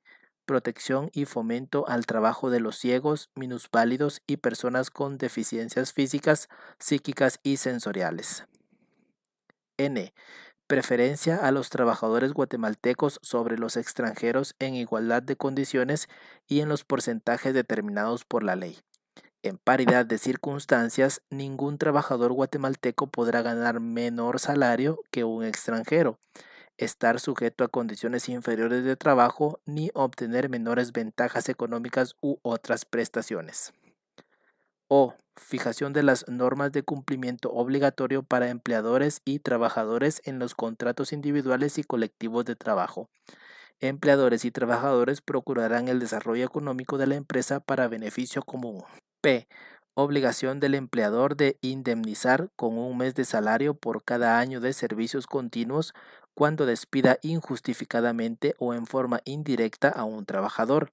[0.45, 6.47] Protección y fomento al trabajo de los ciegos, minusválidos y personas con deficiencias físicas,
[6.79, 8.45] psíquicas y sensoriales.
[9.77, 10.13] N
[10.67, 16.07] preferencia a los trabajadores guatemaltecos sobre los extranjeros en igualdad de condiciones
[16.47, 18.79] y en los porcentajes determinados por la ley.
[19.43, 26.17] En paridad de circunstancias, ningún trabajador guatemalteco podrá ganar menor salario que un extranjero,
[26.77, 33.73] estar sujeto a condiciones inferiores de trabajo ni obtener menores ventajas económicas u otras prestaciones.
[34.95, 35.15] O.
[35.35, 41.79] Fijación de las normas de cumplimiento obligatorio para empleadores y trabajadores en los contratos individuales
[41.79, 43.09] y colectivos de trabajo.
[43.79, 48.83] Empleadores y trabajadores procurarán el desarrollo económico de la empresa para beneficio común.
[49.19, 49.47] P.
[49.95, 55.25] Obligación del empleador de indemnizar con un mes de salario por cada año de servicios
[55.25, 55.95] continuos
[56.35, 60.91] cuando despida injustificadamente o en forma indirecta a un trabajador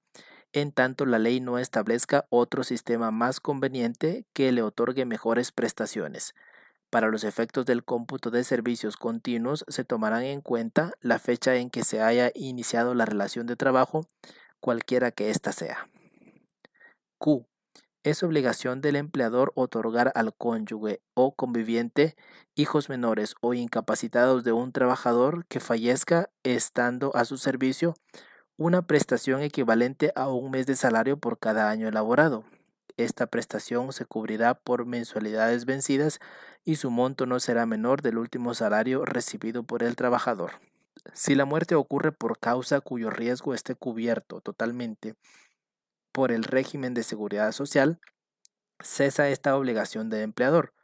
[0.53, 6.33] en tanto la ley no establezca otro sistema más conveniente que le otorgue mejores prestaciones.
[6.89, 11.69] Para los efectos del cómputo de servicios continuos se tomarán en cuenta la fecha en
[11.69, 14.05] que se haya iniciado la relación de trabajo,
[14.59, 15.87] cualquiera que ésta sea.
[17.17, 17.47] Q.
[18.03, 22.15] Es obligación del empleador otorgar al cónyuge o conviviente
[22.55, 27.93] hijos menores o incapacitados de un trabajador que fallezca estando a su servicio
[28.61, 32.43] una prestación equivalente a un mes de salario por cada año elaborado.
[32.95, 36.19] Esta prestación se cubrirá por mensualidades vencidas
[36.63, 40.51] y su monto no será menor del último salario recibido por el trabajador.
[41.15, 45.15] Si la muerte ocurre por causa cuyo riesgo esté cubierto totalmente
[46.11, 47.99] por el régimen de seguridad social,
[48.79, 50.75] cesa esta obligación del empleador.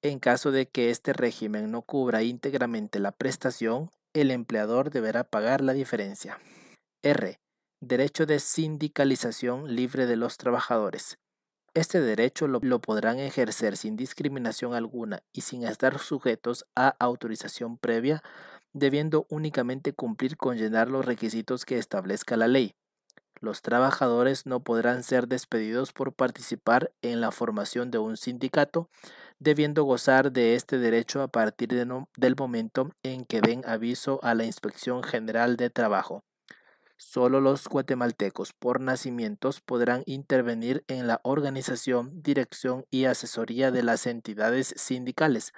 [0.00, 5.60] En caso de que este régimen no cubra íntegramente la prestación, el empleador deberá pagar
[5.60, 6.38] la diferencia.
[7.08, 7.40] R.
[7.80, 11.18] Derecho de sindicalización libre de los trabajadores.
[11.72, 18.22] Este derecho lo, podrán ejercer sin discriminación alguna y sin estar sujetos a autorización previa,
[18.74, 22.74] debiendo únicamente cumplir con llenar los requisitos que establezca la ley.
[23.40, 28.90] Los trabajadores no podrán ser despedidos por participar en la formación de un sindicato,
[29.38, 34.44] debiendo gozar de este derecho a partir del momento en que den aviso a la
[34.44, 36.22] Inspección General de Trabajo.
[37.00, 44.04] Solo los guatemaltecos por nacimientos podrán intervenir en la organización, dirección y asesoría de las
[44.08, 45.52] entidades sindicales.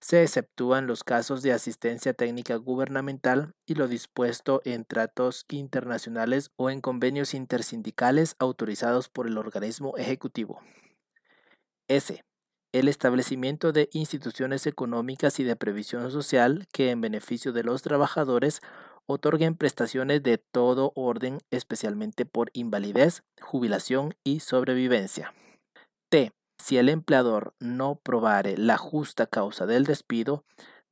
[0.00, 6.70] Se exceptúan los casos de asistencia técnica gubernamental y lo dispuesto en tratos internacionales o
[6.70, 10.60] en convenios intersindicales autorizados por el organismo ejecutivo.
[11.86, 12.24] S.
[12.72, 18.60] El establecimiento de instituciones económicas y de previsión social que en beneficio de los trabajadores
[19.10, 25.34] otorguen prestaciones de todo orden, especialmente por invalidez, jubilación y sobrevivencia.
[26.10, 26.32] T.
[26.62, 30.44] Si el empleador no probare la justa causa del despido,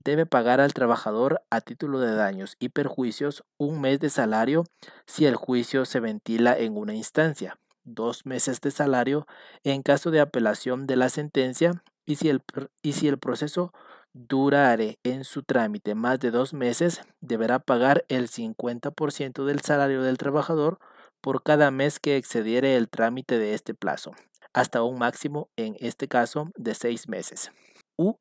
[0.03, 4.65] debe pagar al trabajador a título de daños y perjuicios un mes de salario
[5.07, 9.27] si el juicio se ventila en una instancia, dos meses de salario
[9.65, 12.43] en caso de apelación de la sentencia y si el,
[12.83, 13.73] y si el proceso
[14.13, 20.19] durare en su trámite más de dos meses, deberá pagar el 50% del salario del
[20.19, 20.79] trabajador
[21.21, 24.13] por cada mes que excediere el trámite de este plazo,
[24.53, 27.51] hasta un máximo, en este caso, de seis meses.
[27.97, 28.15] U.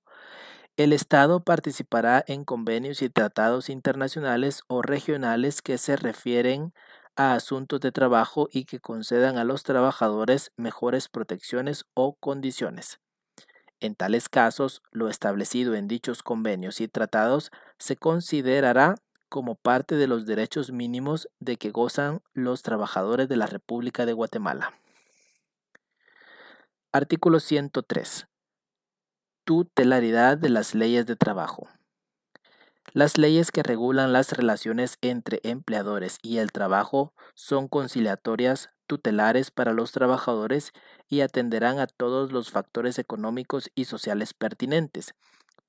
[0.77, 6.73] El Estado participará en convenios y tratados internacionales o regionales que se refieren
[7.15, 12.99] a asuntos de trabajo y que concedan a los trabajadores mejores protecciones o condiciones.
[13.80, 18.95] En tales casos, lo establecido en dichos convenios y tratados se considerará
[19.30, 24.13] como parte de los derechos mínimos de que gozan los trabajadores de la República de
[24.13, 24.73] Guatemala.
[26.91, 28.28] Artículo 103.
[29.43, 31.67] Tutelaridad de las leyes de trabajo.
[32.93, 39.73] Las leyes que regulan las relaciones entre empleadores y el trabajo son conciliatorias, tutelares para
[39.73, 40.71] los trabajadores
[41.10, 45.14] y atenderán a todos los factores económicos y sociales pertinentes.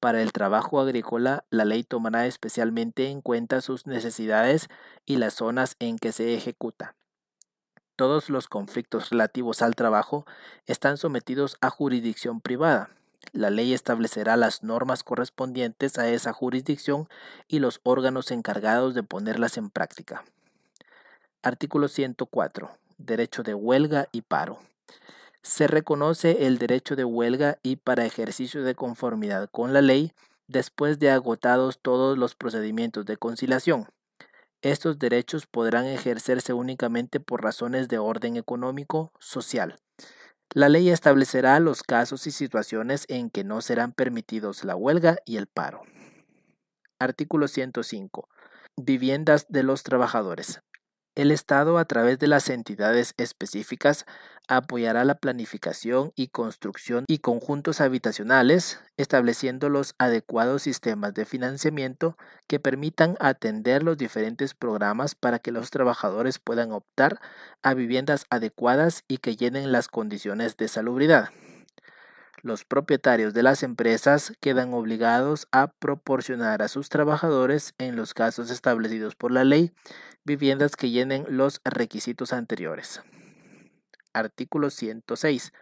[0.00, 4.68] Para el trabajo agrícola, la ley tomará especialmente en cuenta sus necesidades
[5.04, 6.94] y las zonas en que se ejecuta.
[7.96, 10.24] Todos los conflictos relativos al trabajo
[10.66, 12.90] están sometidos a jurisdicción privada.
[13.32, 17.08] La ley establecerá las normas correspondientes a esa jurisdicción
[17.48, 20.24] y los órganos encargados de ponerlas en práctica.
[21.42, 22.70] Artículo 104.
[22.98, 24.60] Derecho de huelga y paro.
[25.48, 30.12] Se reconoce el derecho de huelga y para ejercicio de conformidad con la ley
[30.46, 33.88] después de agotados todos los procedimientos de conciliación.
[34.60, 39.78] Estos derechos podrán ejercerse únicamente por razones de orden económico, social,
[40.54, 45.36] la ley establecerá los casos y situaciones en que no serán permitidos la huelga y
[45.36, 45.82] el paro.
[46.98, 48.28] Artículo 105.
[48.76, 50.62] Viviendas de los trabajadores.
[51.18, 54.06] El Estado, a través de las entidades específicas,
[54.46, 62.16] apoyará la planificación y construcción y conjuntos habitacionales, estableciendo los adecuados sistemas de financiamiento
[62.46, 67.20] que permitan atender los diferentes programas para que los trabajadores puedan optar
[67.64, 71.30] a viviendas adecuadas y que llenen las condiciones de salubridad.
[72.42, 78.50] Los propietarios de las empresas quedan obligados a proporcionar a sus trabajadores, en los casos
[78.50, 79.72] establecidos por la ley,
[80.24, 83.02] viviendas que llenen los requisitos anteriores.
[84.12, 85.52] Artículo 106.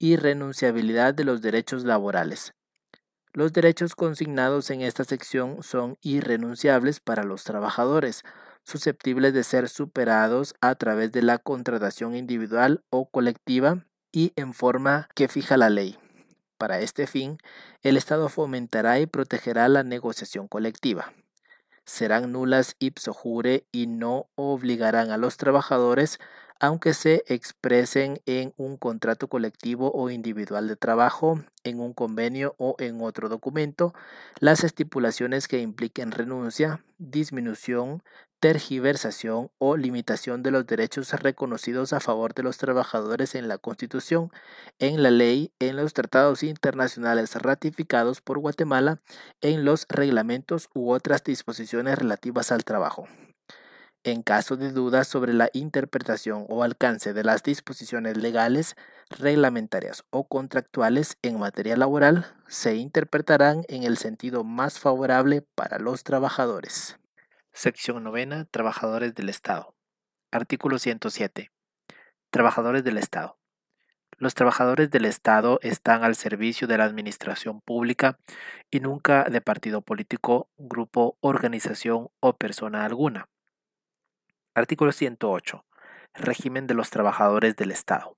[0.00, 2.52] Irrenunciabilidad de los derechos laborales.
[3.32, 8.24] Los derechos consignados en esta sección son irrenunciables para los trabajadores,
[8.64, 15.08] susceptibles de ser superados a través de la contratación individual o colectiva y en forma
[15.14, 15.98] que fija la ley.
[16.58, 17.38] Para este fin,
[17.82, 21.12] el Estado fomentará y protegerá la negociación colectiva.
[21.84, 26.20] Serán nulas ipso jure y no obligarán a los trabajadores
[26.62, 32.76] aunque se expresen en un contrato colectivo o individual de trabajo, en un convenio o
[32.78, 33.94] en otro documento,
[34.38, 38.04] las estipulaciones que impliquen renuncia, disminución,
[38.42, 44.32] tergiversación o limitación de los derechos reconocidos a favor de los trabajadores en la Constitución,
[44.80, 49.00] en la ley, en los tratados internacionales ratificados por Guatemala,
[49.42, 53.06] en los reglamentos u otras disposiciones relativas al trabajo.
[54.02, 58.74] En caso de dudas sobre la interpretación o alcance de las disposiciones legales,
[59.08, 66.02] reglamentarias o contractuales en materia laboral, se interpretarán en el sentido más favorable para los
[66.02, 66.96] trabajadores.
[67.54, 68.46] Sección novena.
[68.46, 69.74] Trabajadores del Estado.
[70.30, 71.50] Artículo 107.
[72.30, 73.38] Trabajadores del Estado.
[74.16, 78.18] Los trabajadores del Estado están al servicio de la administración pública
[78.70, 83.28] y nunca de partido político, grupo, organización o persona alguna
[84.54, 85.64] Artículo 108.
[86.14, 88.16] Régimen de los trabajadores del Estado.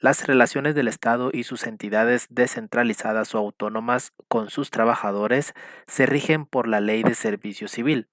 [0.00, 5.52] Las relaciones del Estado y sus entidades descentralizadas o autónomas con sus trabajadores
[5.86, 8.08] se rigen por la Ley de Servicio Civil,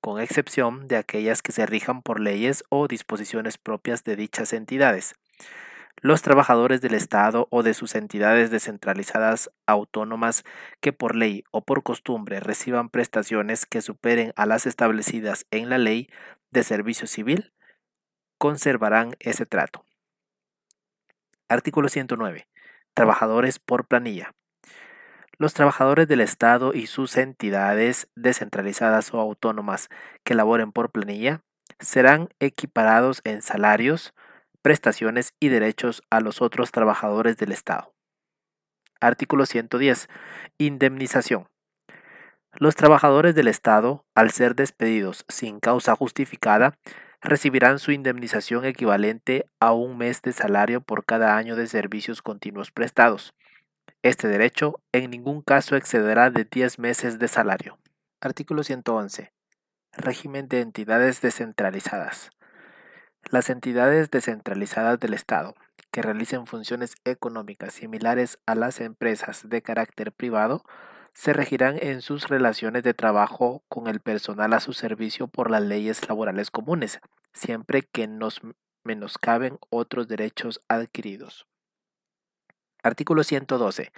[0.00, 5.14] con excepción de aquellas que se rijan por leyes o disposiciones propias de dichas entidades.
[6.02, 10.44] Los trabajadores del Estado o de sus entidades descentralizadas autónomas
[10.80, 15.76] que por ley o por costumbre reciban prestaciones que superen a las establecidas en la
[15.76, 16.08] ley
[16.50, 17.52] de servicio civil
[18.38, 19.84] conservarán ese trato.
[21.50, 22.48] Artículo 109.
[22.94, 24.32] Trabajadores por planilla.
[25.40, 29.88] Los trabajadores del Estado y sus entidades descentralizadas o autónomas
[30.22, 31.40] que laboren por planilla
[31.78, 34.12] serán equiparados en salarios,
[34.60, 37.94] prestaciones y derechos a los otros trabajadores del Estado.
[39.00, 40.10] Artículo 110.
[40.58, 41.48] Indemnización.
[42.52, 46.74] Los trabajadores del Estado, al ser despedidos sin causa justificada,
[47.22, 52.70] recibirán su indemnización equivalente a un mes de salario por cada año de servicios continuos
[52.70, 53.34] prestados.
[54.02, 57.78] Este derecho en ningún caso excederá de 10 meses de salario.
[58.22, 59.30] Artículo 111.
[59.92, 62.30] Régimen de entidades descentralizadas.
[63.30, 65.54] Las entidades descentralizadas del Estado
[65.90, 70.64] que realicen funciones económicas similares a las empresas de carácter privado
[71.12, 75.62] se regirán en sus relaciones de trabajo con el personal a su servicio por las
[75.62, 77.00] leyes laborales comunes,
[77.34, 78.40] siempre que nos
[78.82, 81.49] menoscaben otros derechos adquiridos.
[82.82, 83.92] Artículo 112.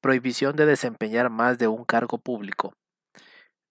[0.00, 2.72] Prohibición de desempeñar más de un cargo público.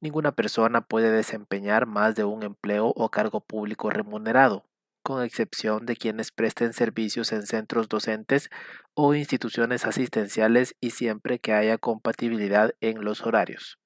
[0.02, 4.64] Ninguna persona puede desempeñar más de un empleo o cargo público remunerado,
[5.04, 8.50] con excepción de quienes presten servicios en centros docentes
[8.94, 13.78] o instituciones asistenciales y siempre que haya compatibilidad en los horarios.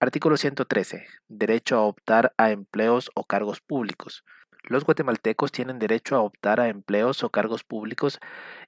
[0.00, 1.06] Artículo 113.
[1.28, 4.22] Derecho a optar a empleos o cargos públicos.
[4.64, 8.20] Los guatemaltecos tienen derecho a optar a empleos o cargos públicos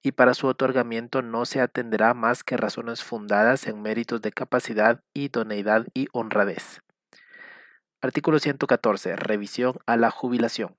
[0.03, 5.03] y para su otorgamiento no se atenderá más que razones fundadas en méritos de capacidad,
[5.15, 6.81] idoneidad y honradez.
[8.01, 9.15] Artículo 114.
[9.17, 10.75] Revisión a la jubilación.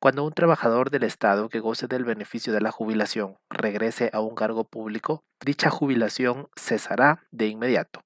[0.00, 4.34] Cuando un trabajador del Estado que goce del beneficio de la jubilación regrese a un
[4.34, 8.02] cargo público, dicha jubilación cesará de inmediato,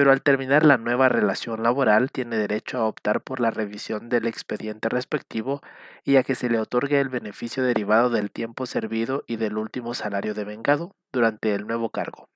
[0.00, 4.26] pero al terminar la nueva relación laboral tiene derecho a optar por la revisión del
[4.26, 5.60] expediente respectivo
[6.04, 9.92] y a que se le otorgue el beneficio derivado del tiempo servido y del último
[9.92, 12.30] salario devengado durante el nuevo cargo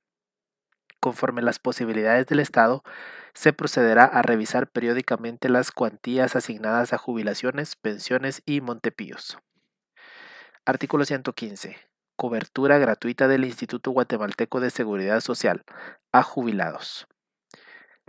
[1.00, 2.82] conforme las posibilidades del Estado,
[3.32, 9.38] se procederá a revisar periódicamente las cuantías asignadas a jubilaciones, pensiones y montepíos.
[10.66, 11.78] Artículo 115.
[12.16, 15.64] Cobertura gratuita del Instituto Guatemalteco de Seguridad Social
[16.12, 17.06] a jubilados.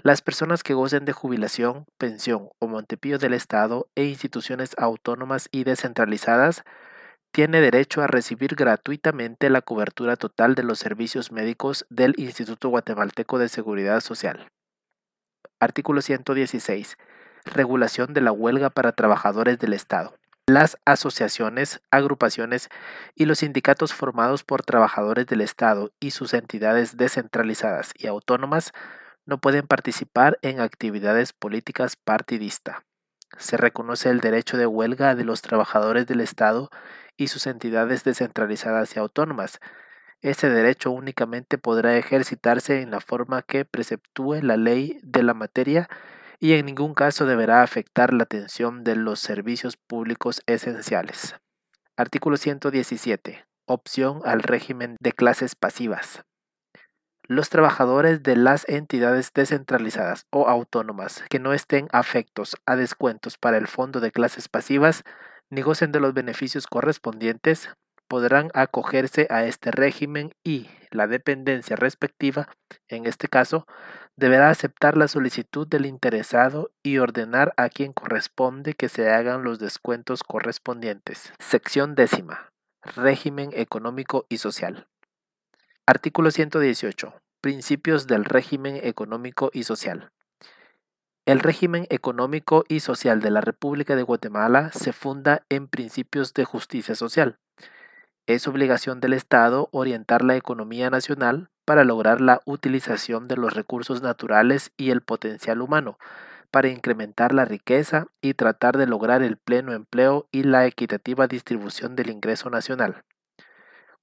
[0.04, 5.64] Las personas que gocen de jubilación, pensión o montepío del Estado e instituciones autónomas y
[5.64, 6.64] descentralizadas
[7.32, 13.40] tiene derecho a recibir gratuitamente la cobertura total de los servicios médicos del Instituto Guatemalteco
[13.40, 14.52] de Seguridad Social.
[15.60, 16.98] Artículo 116.
[17.46, 20.14] Regulación de la huelga para trabajadores del Estado.
[20.48, 22.70] Las asociaciones, agrupaciones
[23.16, 28.72] y los sindicatos formados por trabajadores del Estado y sus entidades descentralizadas y autónomas
[29.26, 32.78] no pueden participar en actividades políticas partidistas.
[33.38, 36.70] Se reconoce el derecho de huelga de los trabajadores del Estado
[37.18, 39.60] y sus entidades descentralizadas y autónomas.
[40.22, 45.90] Este derecho únicamente podrá ejercitarse en la forma que preceptúe la ley de la materia
[46.40, 51.36] y en ningún caso deberá afectar la atención de los servicios públicos esenciales.
[51.98, 53.46] Artículo 117.
[53.66, 56.24] Opción al régimen de clases pasivas.
[57.28, 63.58] Los trabajadores de las entidades descentralizadas o autónomas que no estén afectos a descuentos para
[63.58, 65.04] el fondo de clases pasivas
[65.50, 67.70] ni gocen de los beneficios correspondientes,
[68.08, 72.48] podrán acogerse a este régimen y la dependencia respectiva,
[72.88, 73.66] en este caso,
[74.16, 79.60] deberá aceptar la solicitud del interesado y ordenar a quien corresponde que se hagan los
[79.60, 81.34] descuentos correspondientes.
[81.40, 82.52] Sección décima.
[82.96, 84.88] Régimen económico y social.
[85.88, 87.14] Artículo 118.
[87.42, 90.10] Principios del régimen económico y social.
[91.28, 96.44] El régimen económico y social de la República de Guatemala se funda en principios de
[96.44, 97.36] justicia social.
[98.26, 104.02] Es obligación del Estado orientar la economía nacional para lograr la utilización de los recursos
[104.02, 106.00] naturales y el potencial humano,
[106.50, 111.96] para incrementar la riqueza y tratar de lograr el pleno empleo y la equitativa distribución
[111.96, 113.04] del ingreso nacional.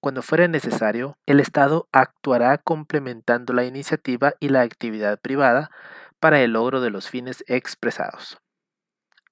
[0.02, 5.70] Cuando fuere necesario, el Estado actuará complementando la iniciativa y la actividad privada
[6.18, 8.40] para el logro de los fines expresados.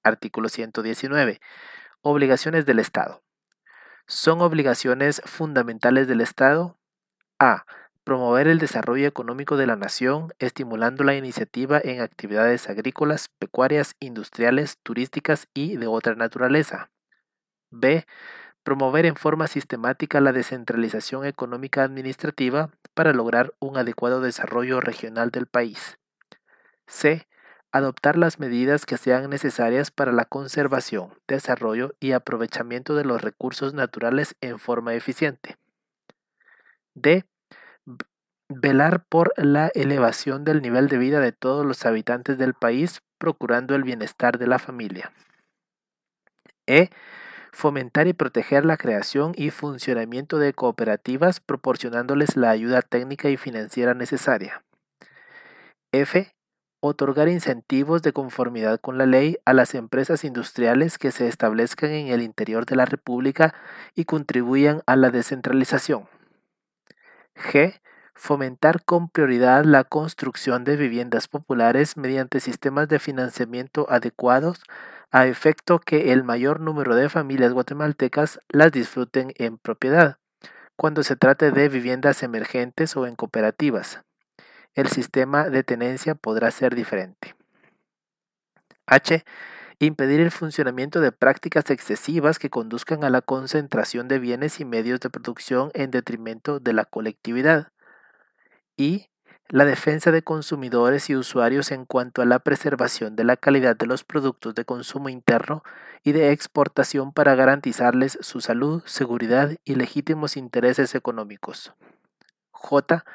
[0.01, 1.41] Artículo 119.
[2.03, 3.21] Obligaciones del Estado.
[4.07, 6.77] Son obligaciones fundamentales del Estado
[7.37, 7.65] a.
[8.05, 14.77] promover el desarrollo económico de la nación, estimulando la iniciativa en actividades agrícolas, pecuarias, industriales,
[14.83, 16.89] turísticas y de otra naturaleza.
[17.71, 18.05] B.
[18.63, 25.47] Promover en forma sistemática la descentralización económica administrativa para lograr un adecuado desarrollo regional del
[25.47, 25.97] país.
[26.85, 27.27] C.
[27.71, 33.73] Adoptar las medidas que sean necesarias para la conservación, desarrollo y aprovechamiento de los recursos
[33.73, 35.57] naturales en forma eficiente.
[36.93, 37.23] D.
[38.49, 43.73] Velar por la elevación del nivel de vida de todos los habitantes del país, procurando
[43.73, 45.13] el bienestar de la familia.
[46.67, 46.89] E.
[47.51, 53.93] Fomentar y proteger la creación y funcionamiento de cooperativas, proporcionándoles la ayuda técnica y financiera
[53.93, 54.63] necesaria.
[55.91, 56.33] F
[56.81, 62.07] otorgar incentivos de conformidad con la ley a las empresas industriales que se establezcan en
[62.07, 63.53] el interior de la República
[63.95, 66.09] y contribuyan a la descentralización.
[67.35, 67.80] G.
[68.13, 74.61] Fomentar con prioridad la construcción de viviendas populares mediante sistemas de financiamiento adecuados
[75.11, 80.17] a efecto que el mayor número de familias guatemaltecas las disfruten en propiedad,
[80.75, 84.01] cuando se trate de viviendas emergentes o en cooperativas
[84.75, 87.35] el sistema de tenencia podrá ser diferente.
[88.85, 89.23] H.
[89.79, 94.99] Impedir el funcionamiento de prácticas excesivas que conduzcan a la concentración de bienes y medios
[94.99, 97.71] de producción en detrimento de la colectividad.
[98.81, 99.11] Y
[99.47, 103.85] la defensa de consumidores y usuarios en cuanto a la preservación de la calidad de
[103.85, 105.61] los productos de consumo interno
[106.03, 111.73] y de exportación para garantizarles su salud, seguridad y legítimos intereses económicos.
[112.49, 113.05] J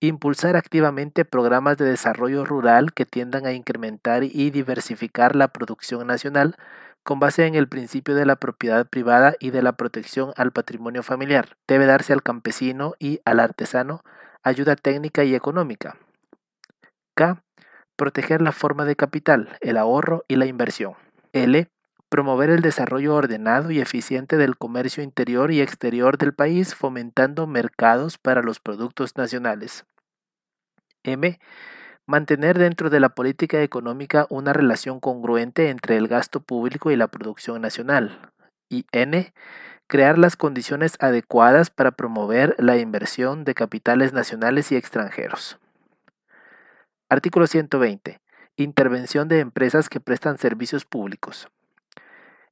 [0.00, 6.56] Impulsar activamente programas de desarrollo rural que tiendan a incrementar y diversificar la producción nacional
[7.04, 11.02] con base en el principio de la propiedad privada y de la protección al patrimonio
[11.02, 11.56] familiar.
[11.66, 14.02] Debe darse al campesino y al artesano
[14.46, 15.96] ayuda técnica y económica.
[17.14, 17.42] K.
[17.96, 20.94] Proteger la forma de capital, el ahorro y la inversión.
[21.32, 21.68] L
[22.08, 28.16] promover el desarrollo ordenado y eficiente del comercio interior y exterior del país, fomentando mercados
[28.18, 29.84] para los productos nacionales.
[31.02, 31.38] M.
[32.06, 37.08] Mantener dentro de la política económica una relación congruente entre el gasto público y la
[37.08, 38.30] producción nacional.
[38.70, 39.32] Y N.
[39.88, 45.60] Crear las condiciones adecuadas para promover la inversión de capitales nacionales y extranjeros.
[47.08, 48.20] Artículo 120.
[48.56, 51.48] Intervención de empresas que prestan servicios públicos.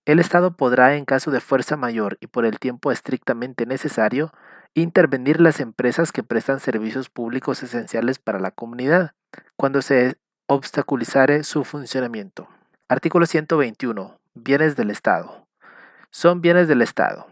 [0.05, 4.33] El Estado podrá, en caso de fuerza mayor y por el tiempo estrictamente necesario,
[4.75, 9.13] intervenir las empresas que prestan servicios públicos esenciales para la comunidad,
[9.57, 12.47] cuando se obstaculizare su funcionamiento.
[12.89, 14.21] Artículo 121.
[14.35, 15.44] Bienes del Estado.
[16.17, 17.27] Son bienes del Estado.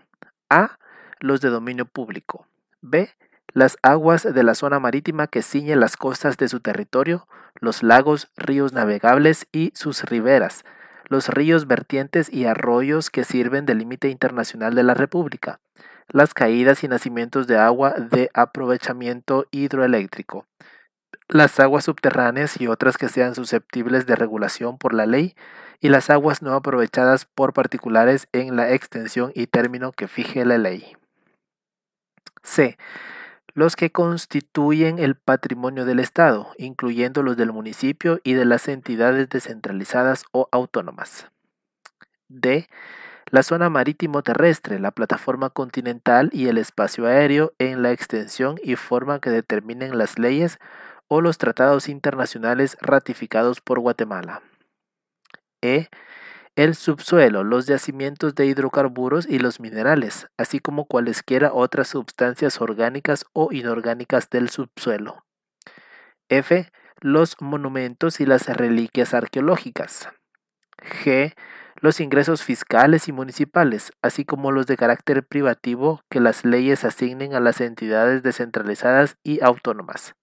[0.51, 0.77] A.
[1.21, 2.49] Los de dominio público.
[2.81, 3.11] B.
[3.53, 7.29] Las aguas de la zona marítima que ciñen las costas de su territorio,
[7.61, 10.65] los lagos, ríos navegables y sus riberas,
[11.05, 15.61] los ríos vertientes y arroyos que sirven de límite internacional de la República,
[16.09, 20.49] las caídas y nacimientos de agua de aprovechamiento hidroeléctrico,
[21.29, 25.35] las aguas subterráneas y otras que sean susceptibles de regulación por la ley,
[25.81, 30.59] y las aguas no aprovechadas por particulares en la extensión y término que fije la
[30.59, 30.97] ley.
[32.43, 32.77] C
[33.55, 39.29] los que constituyen el patrimonio del Estado, incluyendo los del municipio y de las entidades
[39.29, 41.27] descentralizadas o autónomas.
[42.29, 42.69] D.
[43.31, 48.77] La zona marítimo terrestre, la plataforma continental y el espacio aéreo en la extensión y
[48.77, 50.59] forma que determinen las leyes
[51.15, 54.41] o los tratados internacionales ratificados por Guatemala.
[55.61, 55.89] E
[56.57, 63.27] el subsuelo, los yacimientos de hidrocarburos y los minerales, así como cualesquiera otras sustancias orgánicas
[63.35, 65.27] o inorgánicas del subsuelo.
[66.31, 66.71] F.
[67.03, 70.09] Los monumentos y las reliquias arqueológicas.
[70.79, 71.35] G.
[71.77, 77.35] Los ingresos fiscales y municipales, así como los de carácter privativo que las leyes asignen
[77.35, 80.15] a las entidades descentralizadas y autónomas.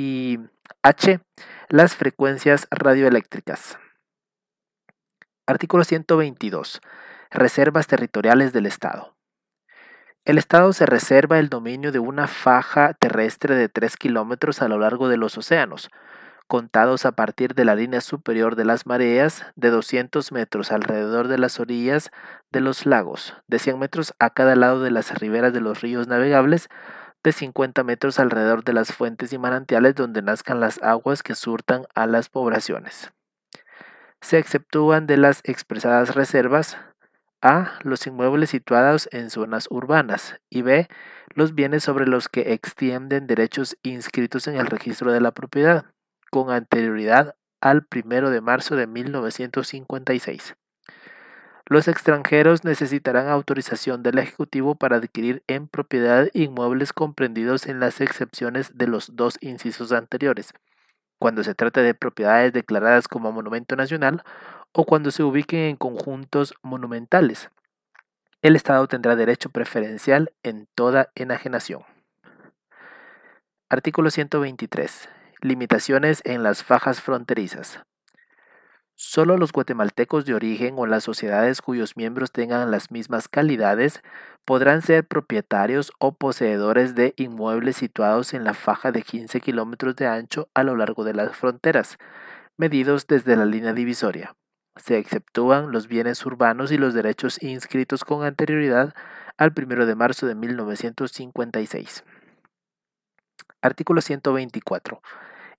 [0.00, 0.38] Y
[0.84, 1.18] H.
[1.68, 3.78] Las frecuencias radioeléctricas.
[5.44, 6.80] Artículo 122.
[7.32, 9.16] Reservas territoriales del Estado.
[10.24, 14.78] El Estado se reserva el dominio de una faja terrestre de 3 kilómetros a lo
[14.78, 15.90] largo de los océanos,
[16.46, 21.38] contados a partir de la línea superior de las mareas, de 200 metros alrededor de
[21.38, 22.12] las orillas
[22.52, 26.06] de los lagos, de 100 metros a cada lado de las riberas de los ríos
[26.06, 26.68] navegables,
[27.28, 31.86] de 50 metros alrededor de las fuentes y manantiales donde nazcan las aguas que surtan
[31.94, 33.12] a las poblaciones
[34.20, 36.76] se exceptúan de las expresadas reservas
[37.40, 37.78] A.
[37.82, 40.40] Los inmuebles situados en zonas urbanas.
[40.50, 40.88] Y B.
[41.34, 45.84] Los bienes sobre los que extienden derechos inscritos en el registro de la propiedad,
[46.30, 50.56] con anterioridad al 1 de marzo de 1956.
[51.70, 58.78] Los extranjeros necesitarán autorización del Ejecutivo para adquirir en propiedad inmuebles comprendidos en las excepciones
[58.78, 60.54] de los dos incisos anteriores,
[61.18, 64.22] cuando se trate de propiedades declaradas como monumento nacional
[64.72, 67.50] o cuando se ubiquen en conjuntos monumentales.
[68.40, 71.82] El Estado tendrá derecho preferencial en toda enajenación.
[73.68, 75.10] Artículo 123.
[75.42, 77.82] Limitaciones en las fajas fronterizas.
[79.00, 84.02] Solo los guatemaltecos de origen o las sociedades cuyos miembros tengan las mismas calidades
[84.44, 90.08] podrán ser propietarios o poseedores de inmuebles situados en la faja de 15 kilómetros de
[90.08, 91.96] ancho a lo largo de las fronteras,
[92.56, 94.34] medidos desde la línea divisoria.
[94.74, 98.94] Se exceptúan los bienes urbanos y los derechos inscritos con anterioridad
[99.36, 102.02] al 1 de marzo de 1956.
[103.62, 105.00] Artículo 124.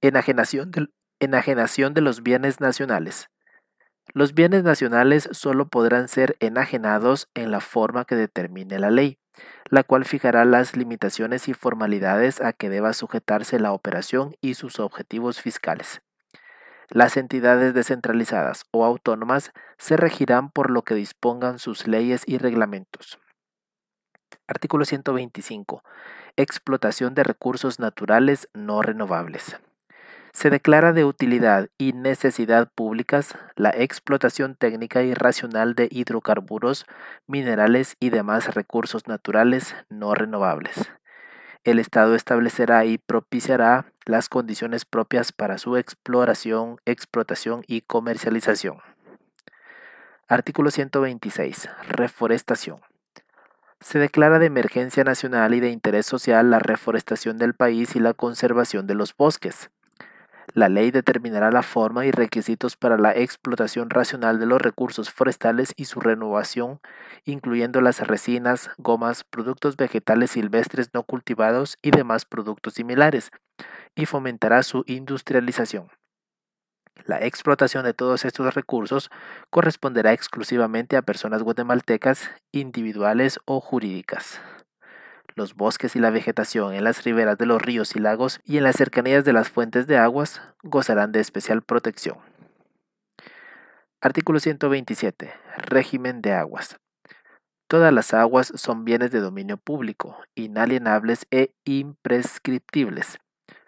[0.01, 0.91] Enajenación del,
[1.21, 3.29] Enajenación de los bienes nacionales.
[4.13, 9.19] Los bienes nacionales solo podrán ser enajenados en la forma que determine la ley,
[9.69, 14.79] la cual fijará las limitaciones y formalidades a que deba sujetarse la operación y sus
[14.79, 16.01] objetivos fiscales.
[16.87, 23.19] Las entidades descentralizadas o autónomas se regirán por lo que dispongan sus leyes y reglamentos.
[24.47, 25.83] Artículo 125.
[26.37, 29.59] Explotación de recursos naturales no renovables.
[30.39, 36.85] Se declara de utilidad y necesidad públicas la explotación técnica y racional de hidrocarburos,
[37.27, 40.93] minerales y demás recursos naturales no renovables.
[41.65, 48.77] El Estado establecerá y propiciará las condiciones propias para su exploración, explotación y comercialización.
[50.29, 51.67] Artículo 126.
[51.89, 52.79] Reforestación.
[53.81, 58.13] Se declara de emergencia nacional y de interés social la reforestación del país y la
[58.13, 59.69] conservación de los bosques.
[60.53, 65.73] La ley determinará la forma y requisitos para la explotación racional de los recursos forestales
[65.77, 66.79] y su renovación,
[67.23, 73.31] incluyendo las resinas, gomas, productos vegetales silvestres no cultivados y demás productos similares,
[73.95, 75.89] y fomentará su industrialización.
[77.05, 79.09] La explotación de todos estos recursos
[79.51, 84.41] corresponderá exclusivamente a personas guatemaltecas, individuales o jurídicas
[85.39, 88.63] los bosques y la vegetación en las riberas de los ríos y lagos y en
[88.65, 92.17] las cercanías de las fuentes de aguas gozarán de especial protección.
[94.01, 95.31] Artículo 127.
[95.55, 96.77] Régimen de aguas.
[97.69, 103.19] Todas las aguas son bienes de dominio público, inalienables e imprescriptibles.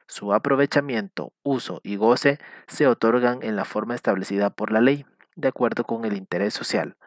[0.07, 5.05] Su aprovechamiento, uso y goce se otorgan en la forma establecida por la ley,
[5.38, 6.97] de acuerdo con el interés social.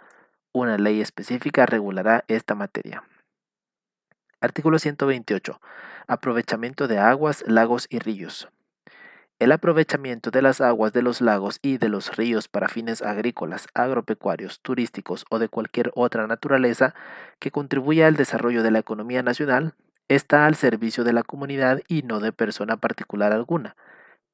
[0.52, 3.02] Una ley específica regulará esta materia.
[4.44, 5.58] Artículo 128.
[6.06, 8.50] Aprovechamiento de aguas, lagos y ríos.
[9.38, 13.68] El aprovechamiento de las aguas de los lagos y de los ríos para fines agrícolas,
[13.72, 16.94] agropecuarios, turísticos o de cualquier otra naturaleza
[17.38, 19.72] que contribuya al desarrollo de la economía nacional
[20.08, 23.76] está al servicio de la comunidad y no de persona particular alguna,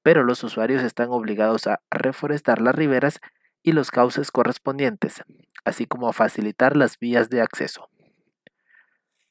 [0.03, 3.21] pero los usuarios están obligados a reforestar las riberas
[3.63, 5.23] y los cauces correspondientes,
[5.65, 7.89] así como a facilitar las vías de acceso.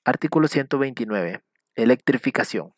[0.06, 1.44] Artículo 129.
[1.76, 2.74] Electrificación.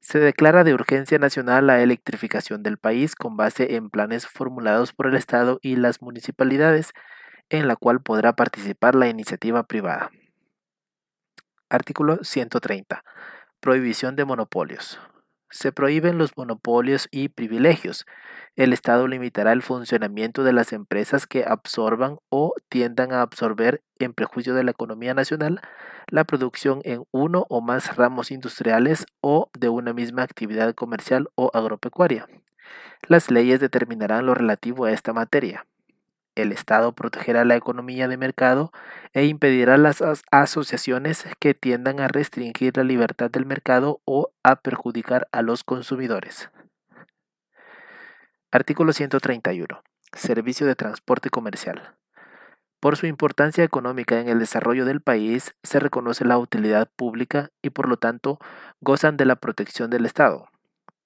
[0.00, 5.06] Se declara de urgencia nacional la electrificación del país con base en planes formulados por
[5.06, 6.92] el Estado y las municipalidades,
[7.48, 10.10] en la cual podrá participar la iniciativa privada.
[11.70, 13.02] Artículo 130.
[13.60, 15.00] Prohibición de monopolios.
[15.48, 18.04] Se prohíben los monopolios y privilegios.
[18.58, 24.12] El Estado limitará el funcionamiento de las empresas que absorban o tiendan a absorber, en
[24.12, 25.60] prejuicio de la economía nacional,
[26.08, 31.52] la producción en uno o más ramos industriales o de una misma actividad comercial o
[31.54, 32.26] agropecuaria.
[33.06, 35.64] Las leyes determinarán lo relativo a esta materia.
[36.34, 38.72] El Estado protegerá la economía de mercado
[39.12, 40.02] e impedirá las
[40.32, 46.50] asociaciones que tiendan a restringir la libertad del mercado o a perjudicar a los consumidores.
[48.50, 49.82] Artículo 131.
[50.14, 51.94] Servicio de transporte comercial.
[52.80, 57.68] Por su importancia económica en el desarrollo del país, se reconoce la utilidad pública y
[57.70, 58.38] por lo tanto
[58.80, 60.48] gozan de la protección del Estado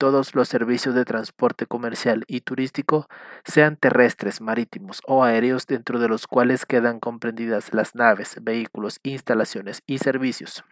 [0.02, 3.06] todos los servicios de transporte comercial y turístico,
[3.44, 9.84] sean terrestres, marítimos o aéreos, dentro de los cuales quedan comprendidas las naves, vehículos, instalaciones
[9.86, 10.64] y servicios.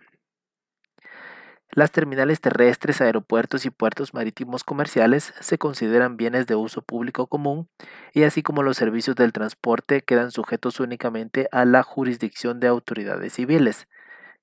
[1.73, 7.69] Las terminales terrestres, aeropuertos y puertos marítimos comerciales se consideran bienes de uso público común
[8.13, 13.35] y así como los servicios del transporte quedan sujetos únicamente a la jurisdicción de autoridades
[13.35, 13.87] civiles.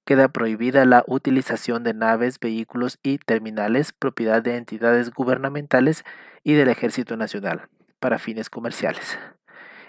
[0.06, 6.06] Queda prohibida la utilización de naves, vehículos y terminales propiedad de entidades gubernamentales
[6.46, 7.68] y del Ejército Nacional
[8.00, 9.18] para fines comerciales.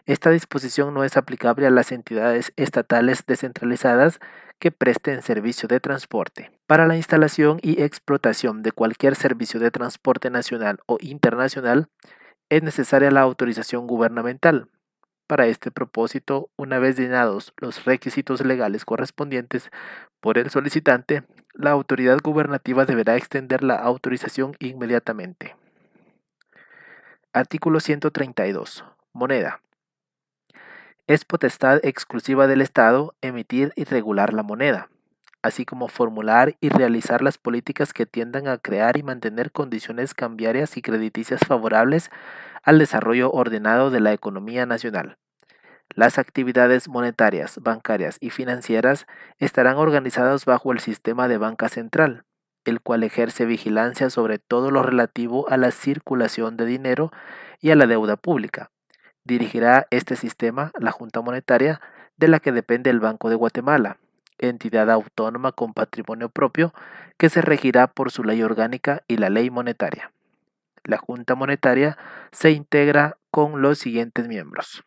[0.09, 4.21] Esta disposición no es aplicable a las entidades estatales descentralizadas
[4.59, 6.51] que presten servicio de transporte.
[6.67, 11.91] Para la instalación y explotación de cualquier servicio de transporte nacional o internacional,
[12.49, 14.71] es necesaria la autorización gubernamental.
[15.27, 19.69] Para este propósito, una vez llenados los requisitos legales correspondientes
[20.21, 25.55] por el solicitante, la autoridad gubernativa deberá extender la autorización inmediatamente.
[27.35, 28.87] Artículo 132.
[29.13, 29.61] Moneda.
[31.09, 34.91] Es potestad exclusiva del Estado emitir y regular la moneda,
[35.41, 40.77] así como formular y realizar las políticas que tiendan a crear y mantener condiciones cambiarias
[40.77, 42.11] y crediticias favorables
[42.63, 45.17] al desarrollo ordenado de la economía nacional.
[45.95, 49.07] Las actividades monetarias, bancarias y financieras
[49.39, 52.27] estarán organizadas bajo el sistema de banca central,
[52.67, 57.11] el cual ejerce vigilancia sobre todo lo relativo a la circulación de dinero
[57.63, 58.71] y a la deuda pública,
[59.29, 61.83] Dirigirá este sistema la Junta Monetaria,
[62.17, 63.99] de la que depende el Banco de Guatemala,
[64.39, 66.73] entidad autónoma con patrimonio propio
[67.19, 70.13] que se regirá por su ley orgánica y la ley monetaria.
[70.83, 71.99] La Junta Monetaria
[72.33, 74.83] se integra con los siguientes miembros.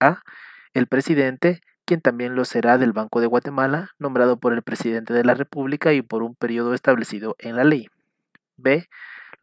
[0.00, 0.20] A.
[0.74, 5.24] El presidente, quien también lo será del Banco de Guatemala, nombrado por el presidente de
[5.24, 7.88] la República y por un periodo establecido en la ley.
[8.58, 8.86] B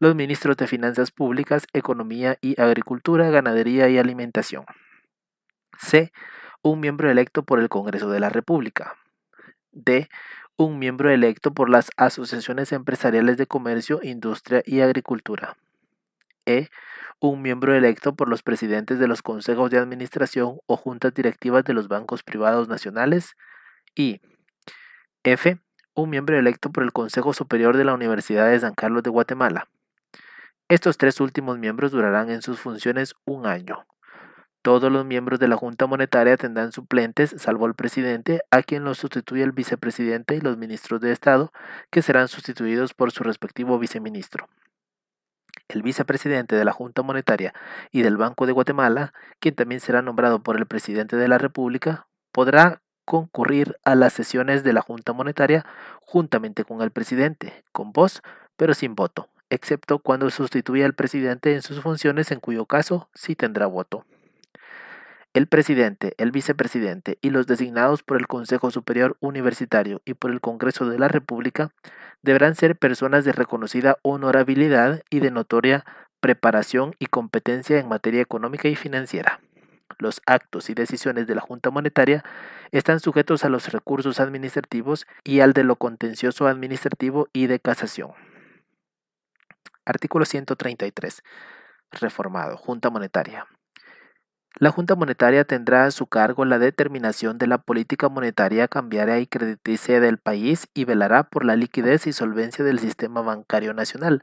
[0.00, 4.64] los ministros de Finanzas Públicas, Economía y Agricultura, Ganadería y Alimentación.
[5.78, 6.10] C.
[6.62, 8.96] Un miembro electo por el Congreso de la República.
[9.72, 10.08] D.
[10.56, 15.58] Un miembro electo por las asociaciones empresariales de comercio, industria y agricultura.
[16.46, 16.68] E.
[17.20, 21.74] Un miembro electo por los presidentes de los consejos de administración o juntas directivas de
[21.74, 23.36] los bancos privados nacionales.
[23.94, 24.22] Y
[25.24, 25.58] F.
[25.92, 29.68] Un miembro electo por el Consejo Superior de la Universidad de San Carlos de Guatemala.
[30.70, 33.86] Estos tres últimos miembros durarán en sus funciones un año.
[34.62, 38.98] Todos los miembros de la Junta Monetaria tendrán suplentes, salvo el presidente, a quien los
[38.98, 41.52] sustituye el vicepresidente y los ministros de Estado,
[41.90, 44.48] que serán sustituidos por su respectivo viceministro.
[45.66, 47.52] El vicepresidente de la Junta Monetaria
[47.90, 52.06] y del Banco de Guatemala, quien también será nombrado por el presidente de la República,
[52.30, 55.66] podrá concurrir a las sesiones de la Junta Monetaria
[56.02, 58.22] juntamente con el presidente, con voz,
[58.56, 63.36] pero sin voto, excepto cuando sustituya al presidente en sus funciones, en cuyo caso sí
[63.36, 64.04] tendrá voto.
[65.32, 70.40] El presidente, el vicepresidente y los designados por el Consejo Superior Universitario y por el
[70.40, 71.70] Congreso de la República
[72.22, 75.84] deberán ser personas de reconocida honorabilidad y de notoria
[76.20, 79.40] preparación y competencia en materia económica y financiera.
[79.98, 82.24] Los actos y decisiones de la Junta Monetaria
[82.72, 88.10] están sujetos a los recursos administrativos y al de lo contencioso administrativo y de casación.
[89.90, 91.24] Artículo 133.
[91.90, 92.56] Reformado.
[92.56, 93.48] Junta Monetaria.
[94.60, 99.26] La Junta Monetaria tendrá a su cargo la determinación de la política monetaria cambiaria y
[99.26, 104.22] crediticia del país y velará por la liquidez y solvencia del sistema bancario nacional,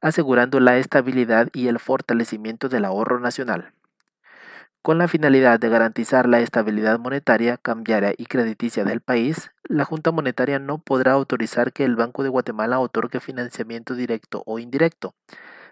[0.00, 3.72] asegurando la estabilidad y el fortalecimiento del ahorro nacional.
[4.82, 10.12] Con la finalidad de garantizar la estabilidad monetaria, cambiaria y crediticia del país, la Junta
[10.12, 15.14] Monetaria no podrá autorizar que el Banco de Guatemala otorgue financiamiento directo o indirecto,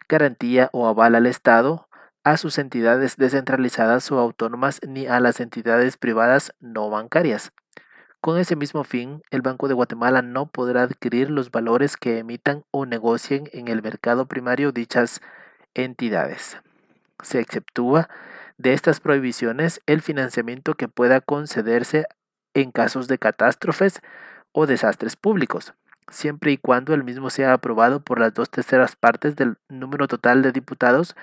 [0.08, 1.88] garantía o aval al Estado,
[2.24, 7.52] a sus entidades descentralizadas o autónomas ni a las entidades privadas no bancarias.
[8.20, 12.64] Con ese mismo fin, el Banco de Guatemala no podrá adquirir los valores que emitan
[12.72, 15.20] o negocien en el mercado primario dichas
[15.74, 16.58] entidades.
[17.22, 18.08] Se exceptúa
[18.58, 22.06] de estas prohibiciones el financiamiento que pueda concederse
[22.54, 24.00] en casos de catástrofes
[24.52, 25.74] o desastres públicos,
[26.10, 30.42] siempre y cuando el mismo sea aprobado por las dos terceras partes del número total
[30.42, 31.14] de diputados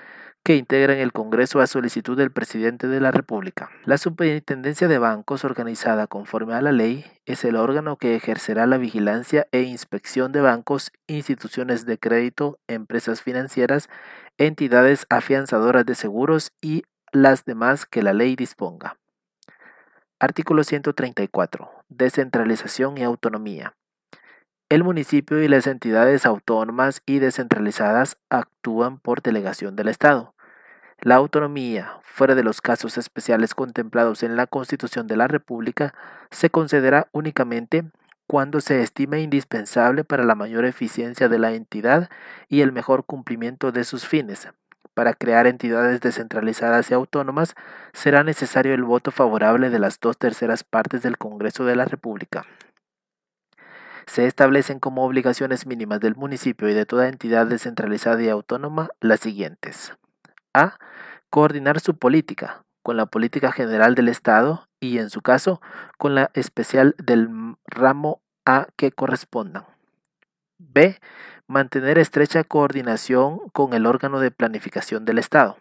[0.43, 3.69] que integran el Congreso a solicitud del presidente de la República.
[3.85, 8.77] La Superintendencia de Bancos, organizada conforme a la ley, es el órgano que ejercerá la
[8.77, 13.89] vigilancia e inspección de bancos, instituciones de crédito, empresas financieras,
[14.37, 18.97] entidades afianzadoras de seguros y las demás que la ley disponga.
[20.19, 21.69] Artículo 134.
[21.87, 23.75] Descentralización y autonomía.
[24.67, 30.33] El municipio y las entidades autónomas y descentralizadas actúan por delegación del Estado.
[31.01, 35.93] La autonomía, fuera de los casos especiales contemplados en la Constitución de la República,
[36.31, 37.83] se concederá únicamente
[38.25, 42.09] cuando se estime indispensable para la mayor eficiencia de la entidad
[42.49, 44.47] y el mejor cumplimiento de sus fines.
[44.93, 47.55] Para crear entidades descentralizadas y autónomas
[47.93, 52.45] será necesario el voto favorable de las dos terceras partes del Congreso de la República.
[54.05, 59.21] Se establecen como obligaciones mínimas del municipio y de toda entidad descentralizada y autónoma las
[59.21, 59.93] siguientes.
[60.53, 60.77] A.
[61.29, 65.61] Coordinar su política con la política general del Estado y, en su caso,
[65.97, 69.72] con la especial del ramo A que correspondan.
[70.71, 70.99] B.
[71.47, 75.57] Mantener estrecha coordinación con el órgano de planificación del Estado.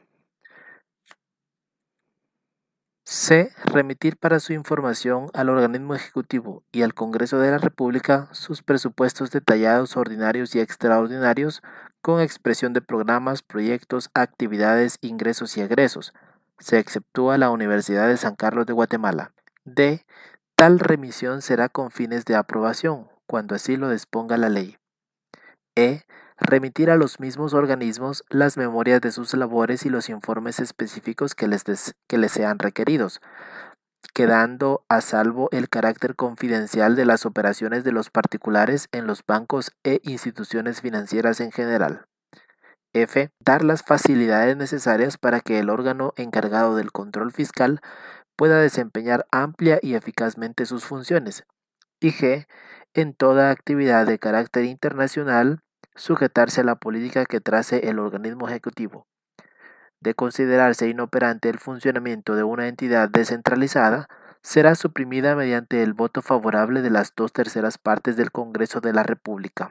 [3.04, 3.52] C.
[3.64, 9.30] Remitir para su información al organismo ejecutivo y al Congreso de la República sus presupuestos
[9.30, 11.62] detallados, ordinarios y extraordinarios,
[12.00, 16.14] con expresión de programas, proyectos, actividades, ingresos y egresos.
[16.58, 19.32] Se exceptúa la Universidad de San Carlos de Guatemala.
[19.64, 20.06] D.
[20.54, 24.76] Tal remisión será con fines de aprobación, cuando así lo disponga la ley.
[25.76, 26.02] E
[26.38, 31.48] remitir a los mismos organismos las memorias de sus labores y los informes específicos que
[31.48, 31.64] les,
[32.32, 33.20] sean requeridos,
[34.12, 39.72] quedando a salvo el carácter confidencial de las operaciones de los particulares en los bancos
[39.84, 42.06] e instituciones financieras en general.
[42.92, 43.30] F.
[43.40, 47.80] Dar las facilidades necesarias para que el órgano encargado del control fiscal
[48.36, 51.44] pueda desempeñar amplia y eficazmente sus funciones.
[52.00, 52.46] Y G
[52.94, 55.60] en toda actividad de carácter internacional
[55.94, 59.06] sujetarse a la política que trace el organismo ejecutivo.
[60.00, 64.08] De considerarse inoperante el funcionamiento de una entidad descentralizada,
[64.42, 69.04] será suprimida mediante el voto favorable de las dos terceras partes del Congreso de la
[69.04, 69.70] República.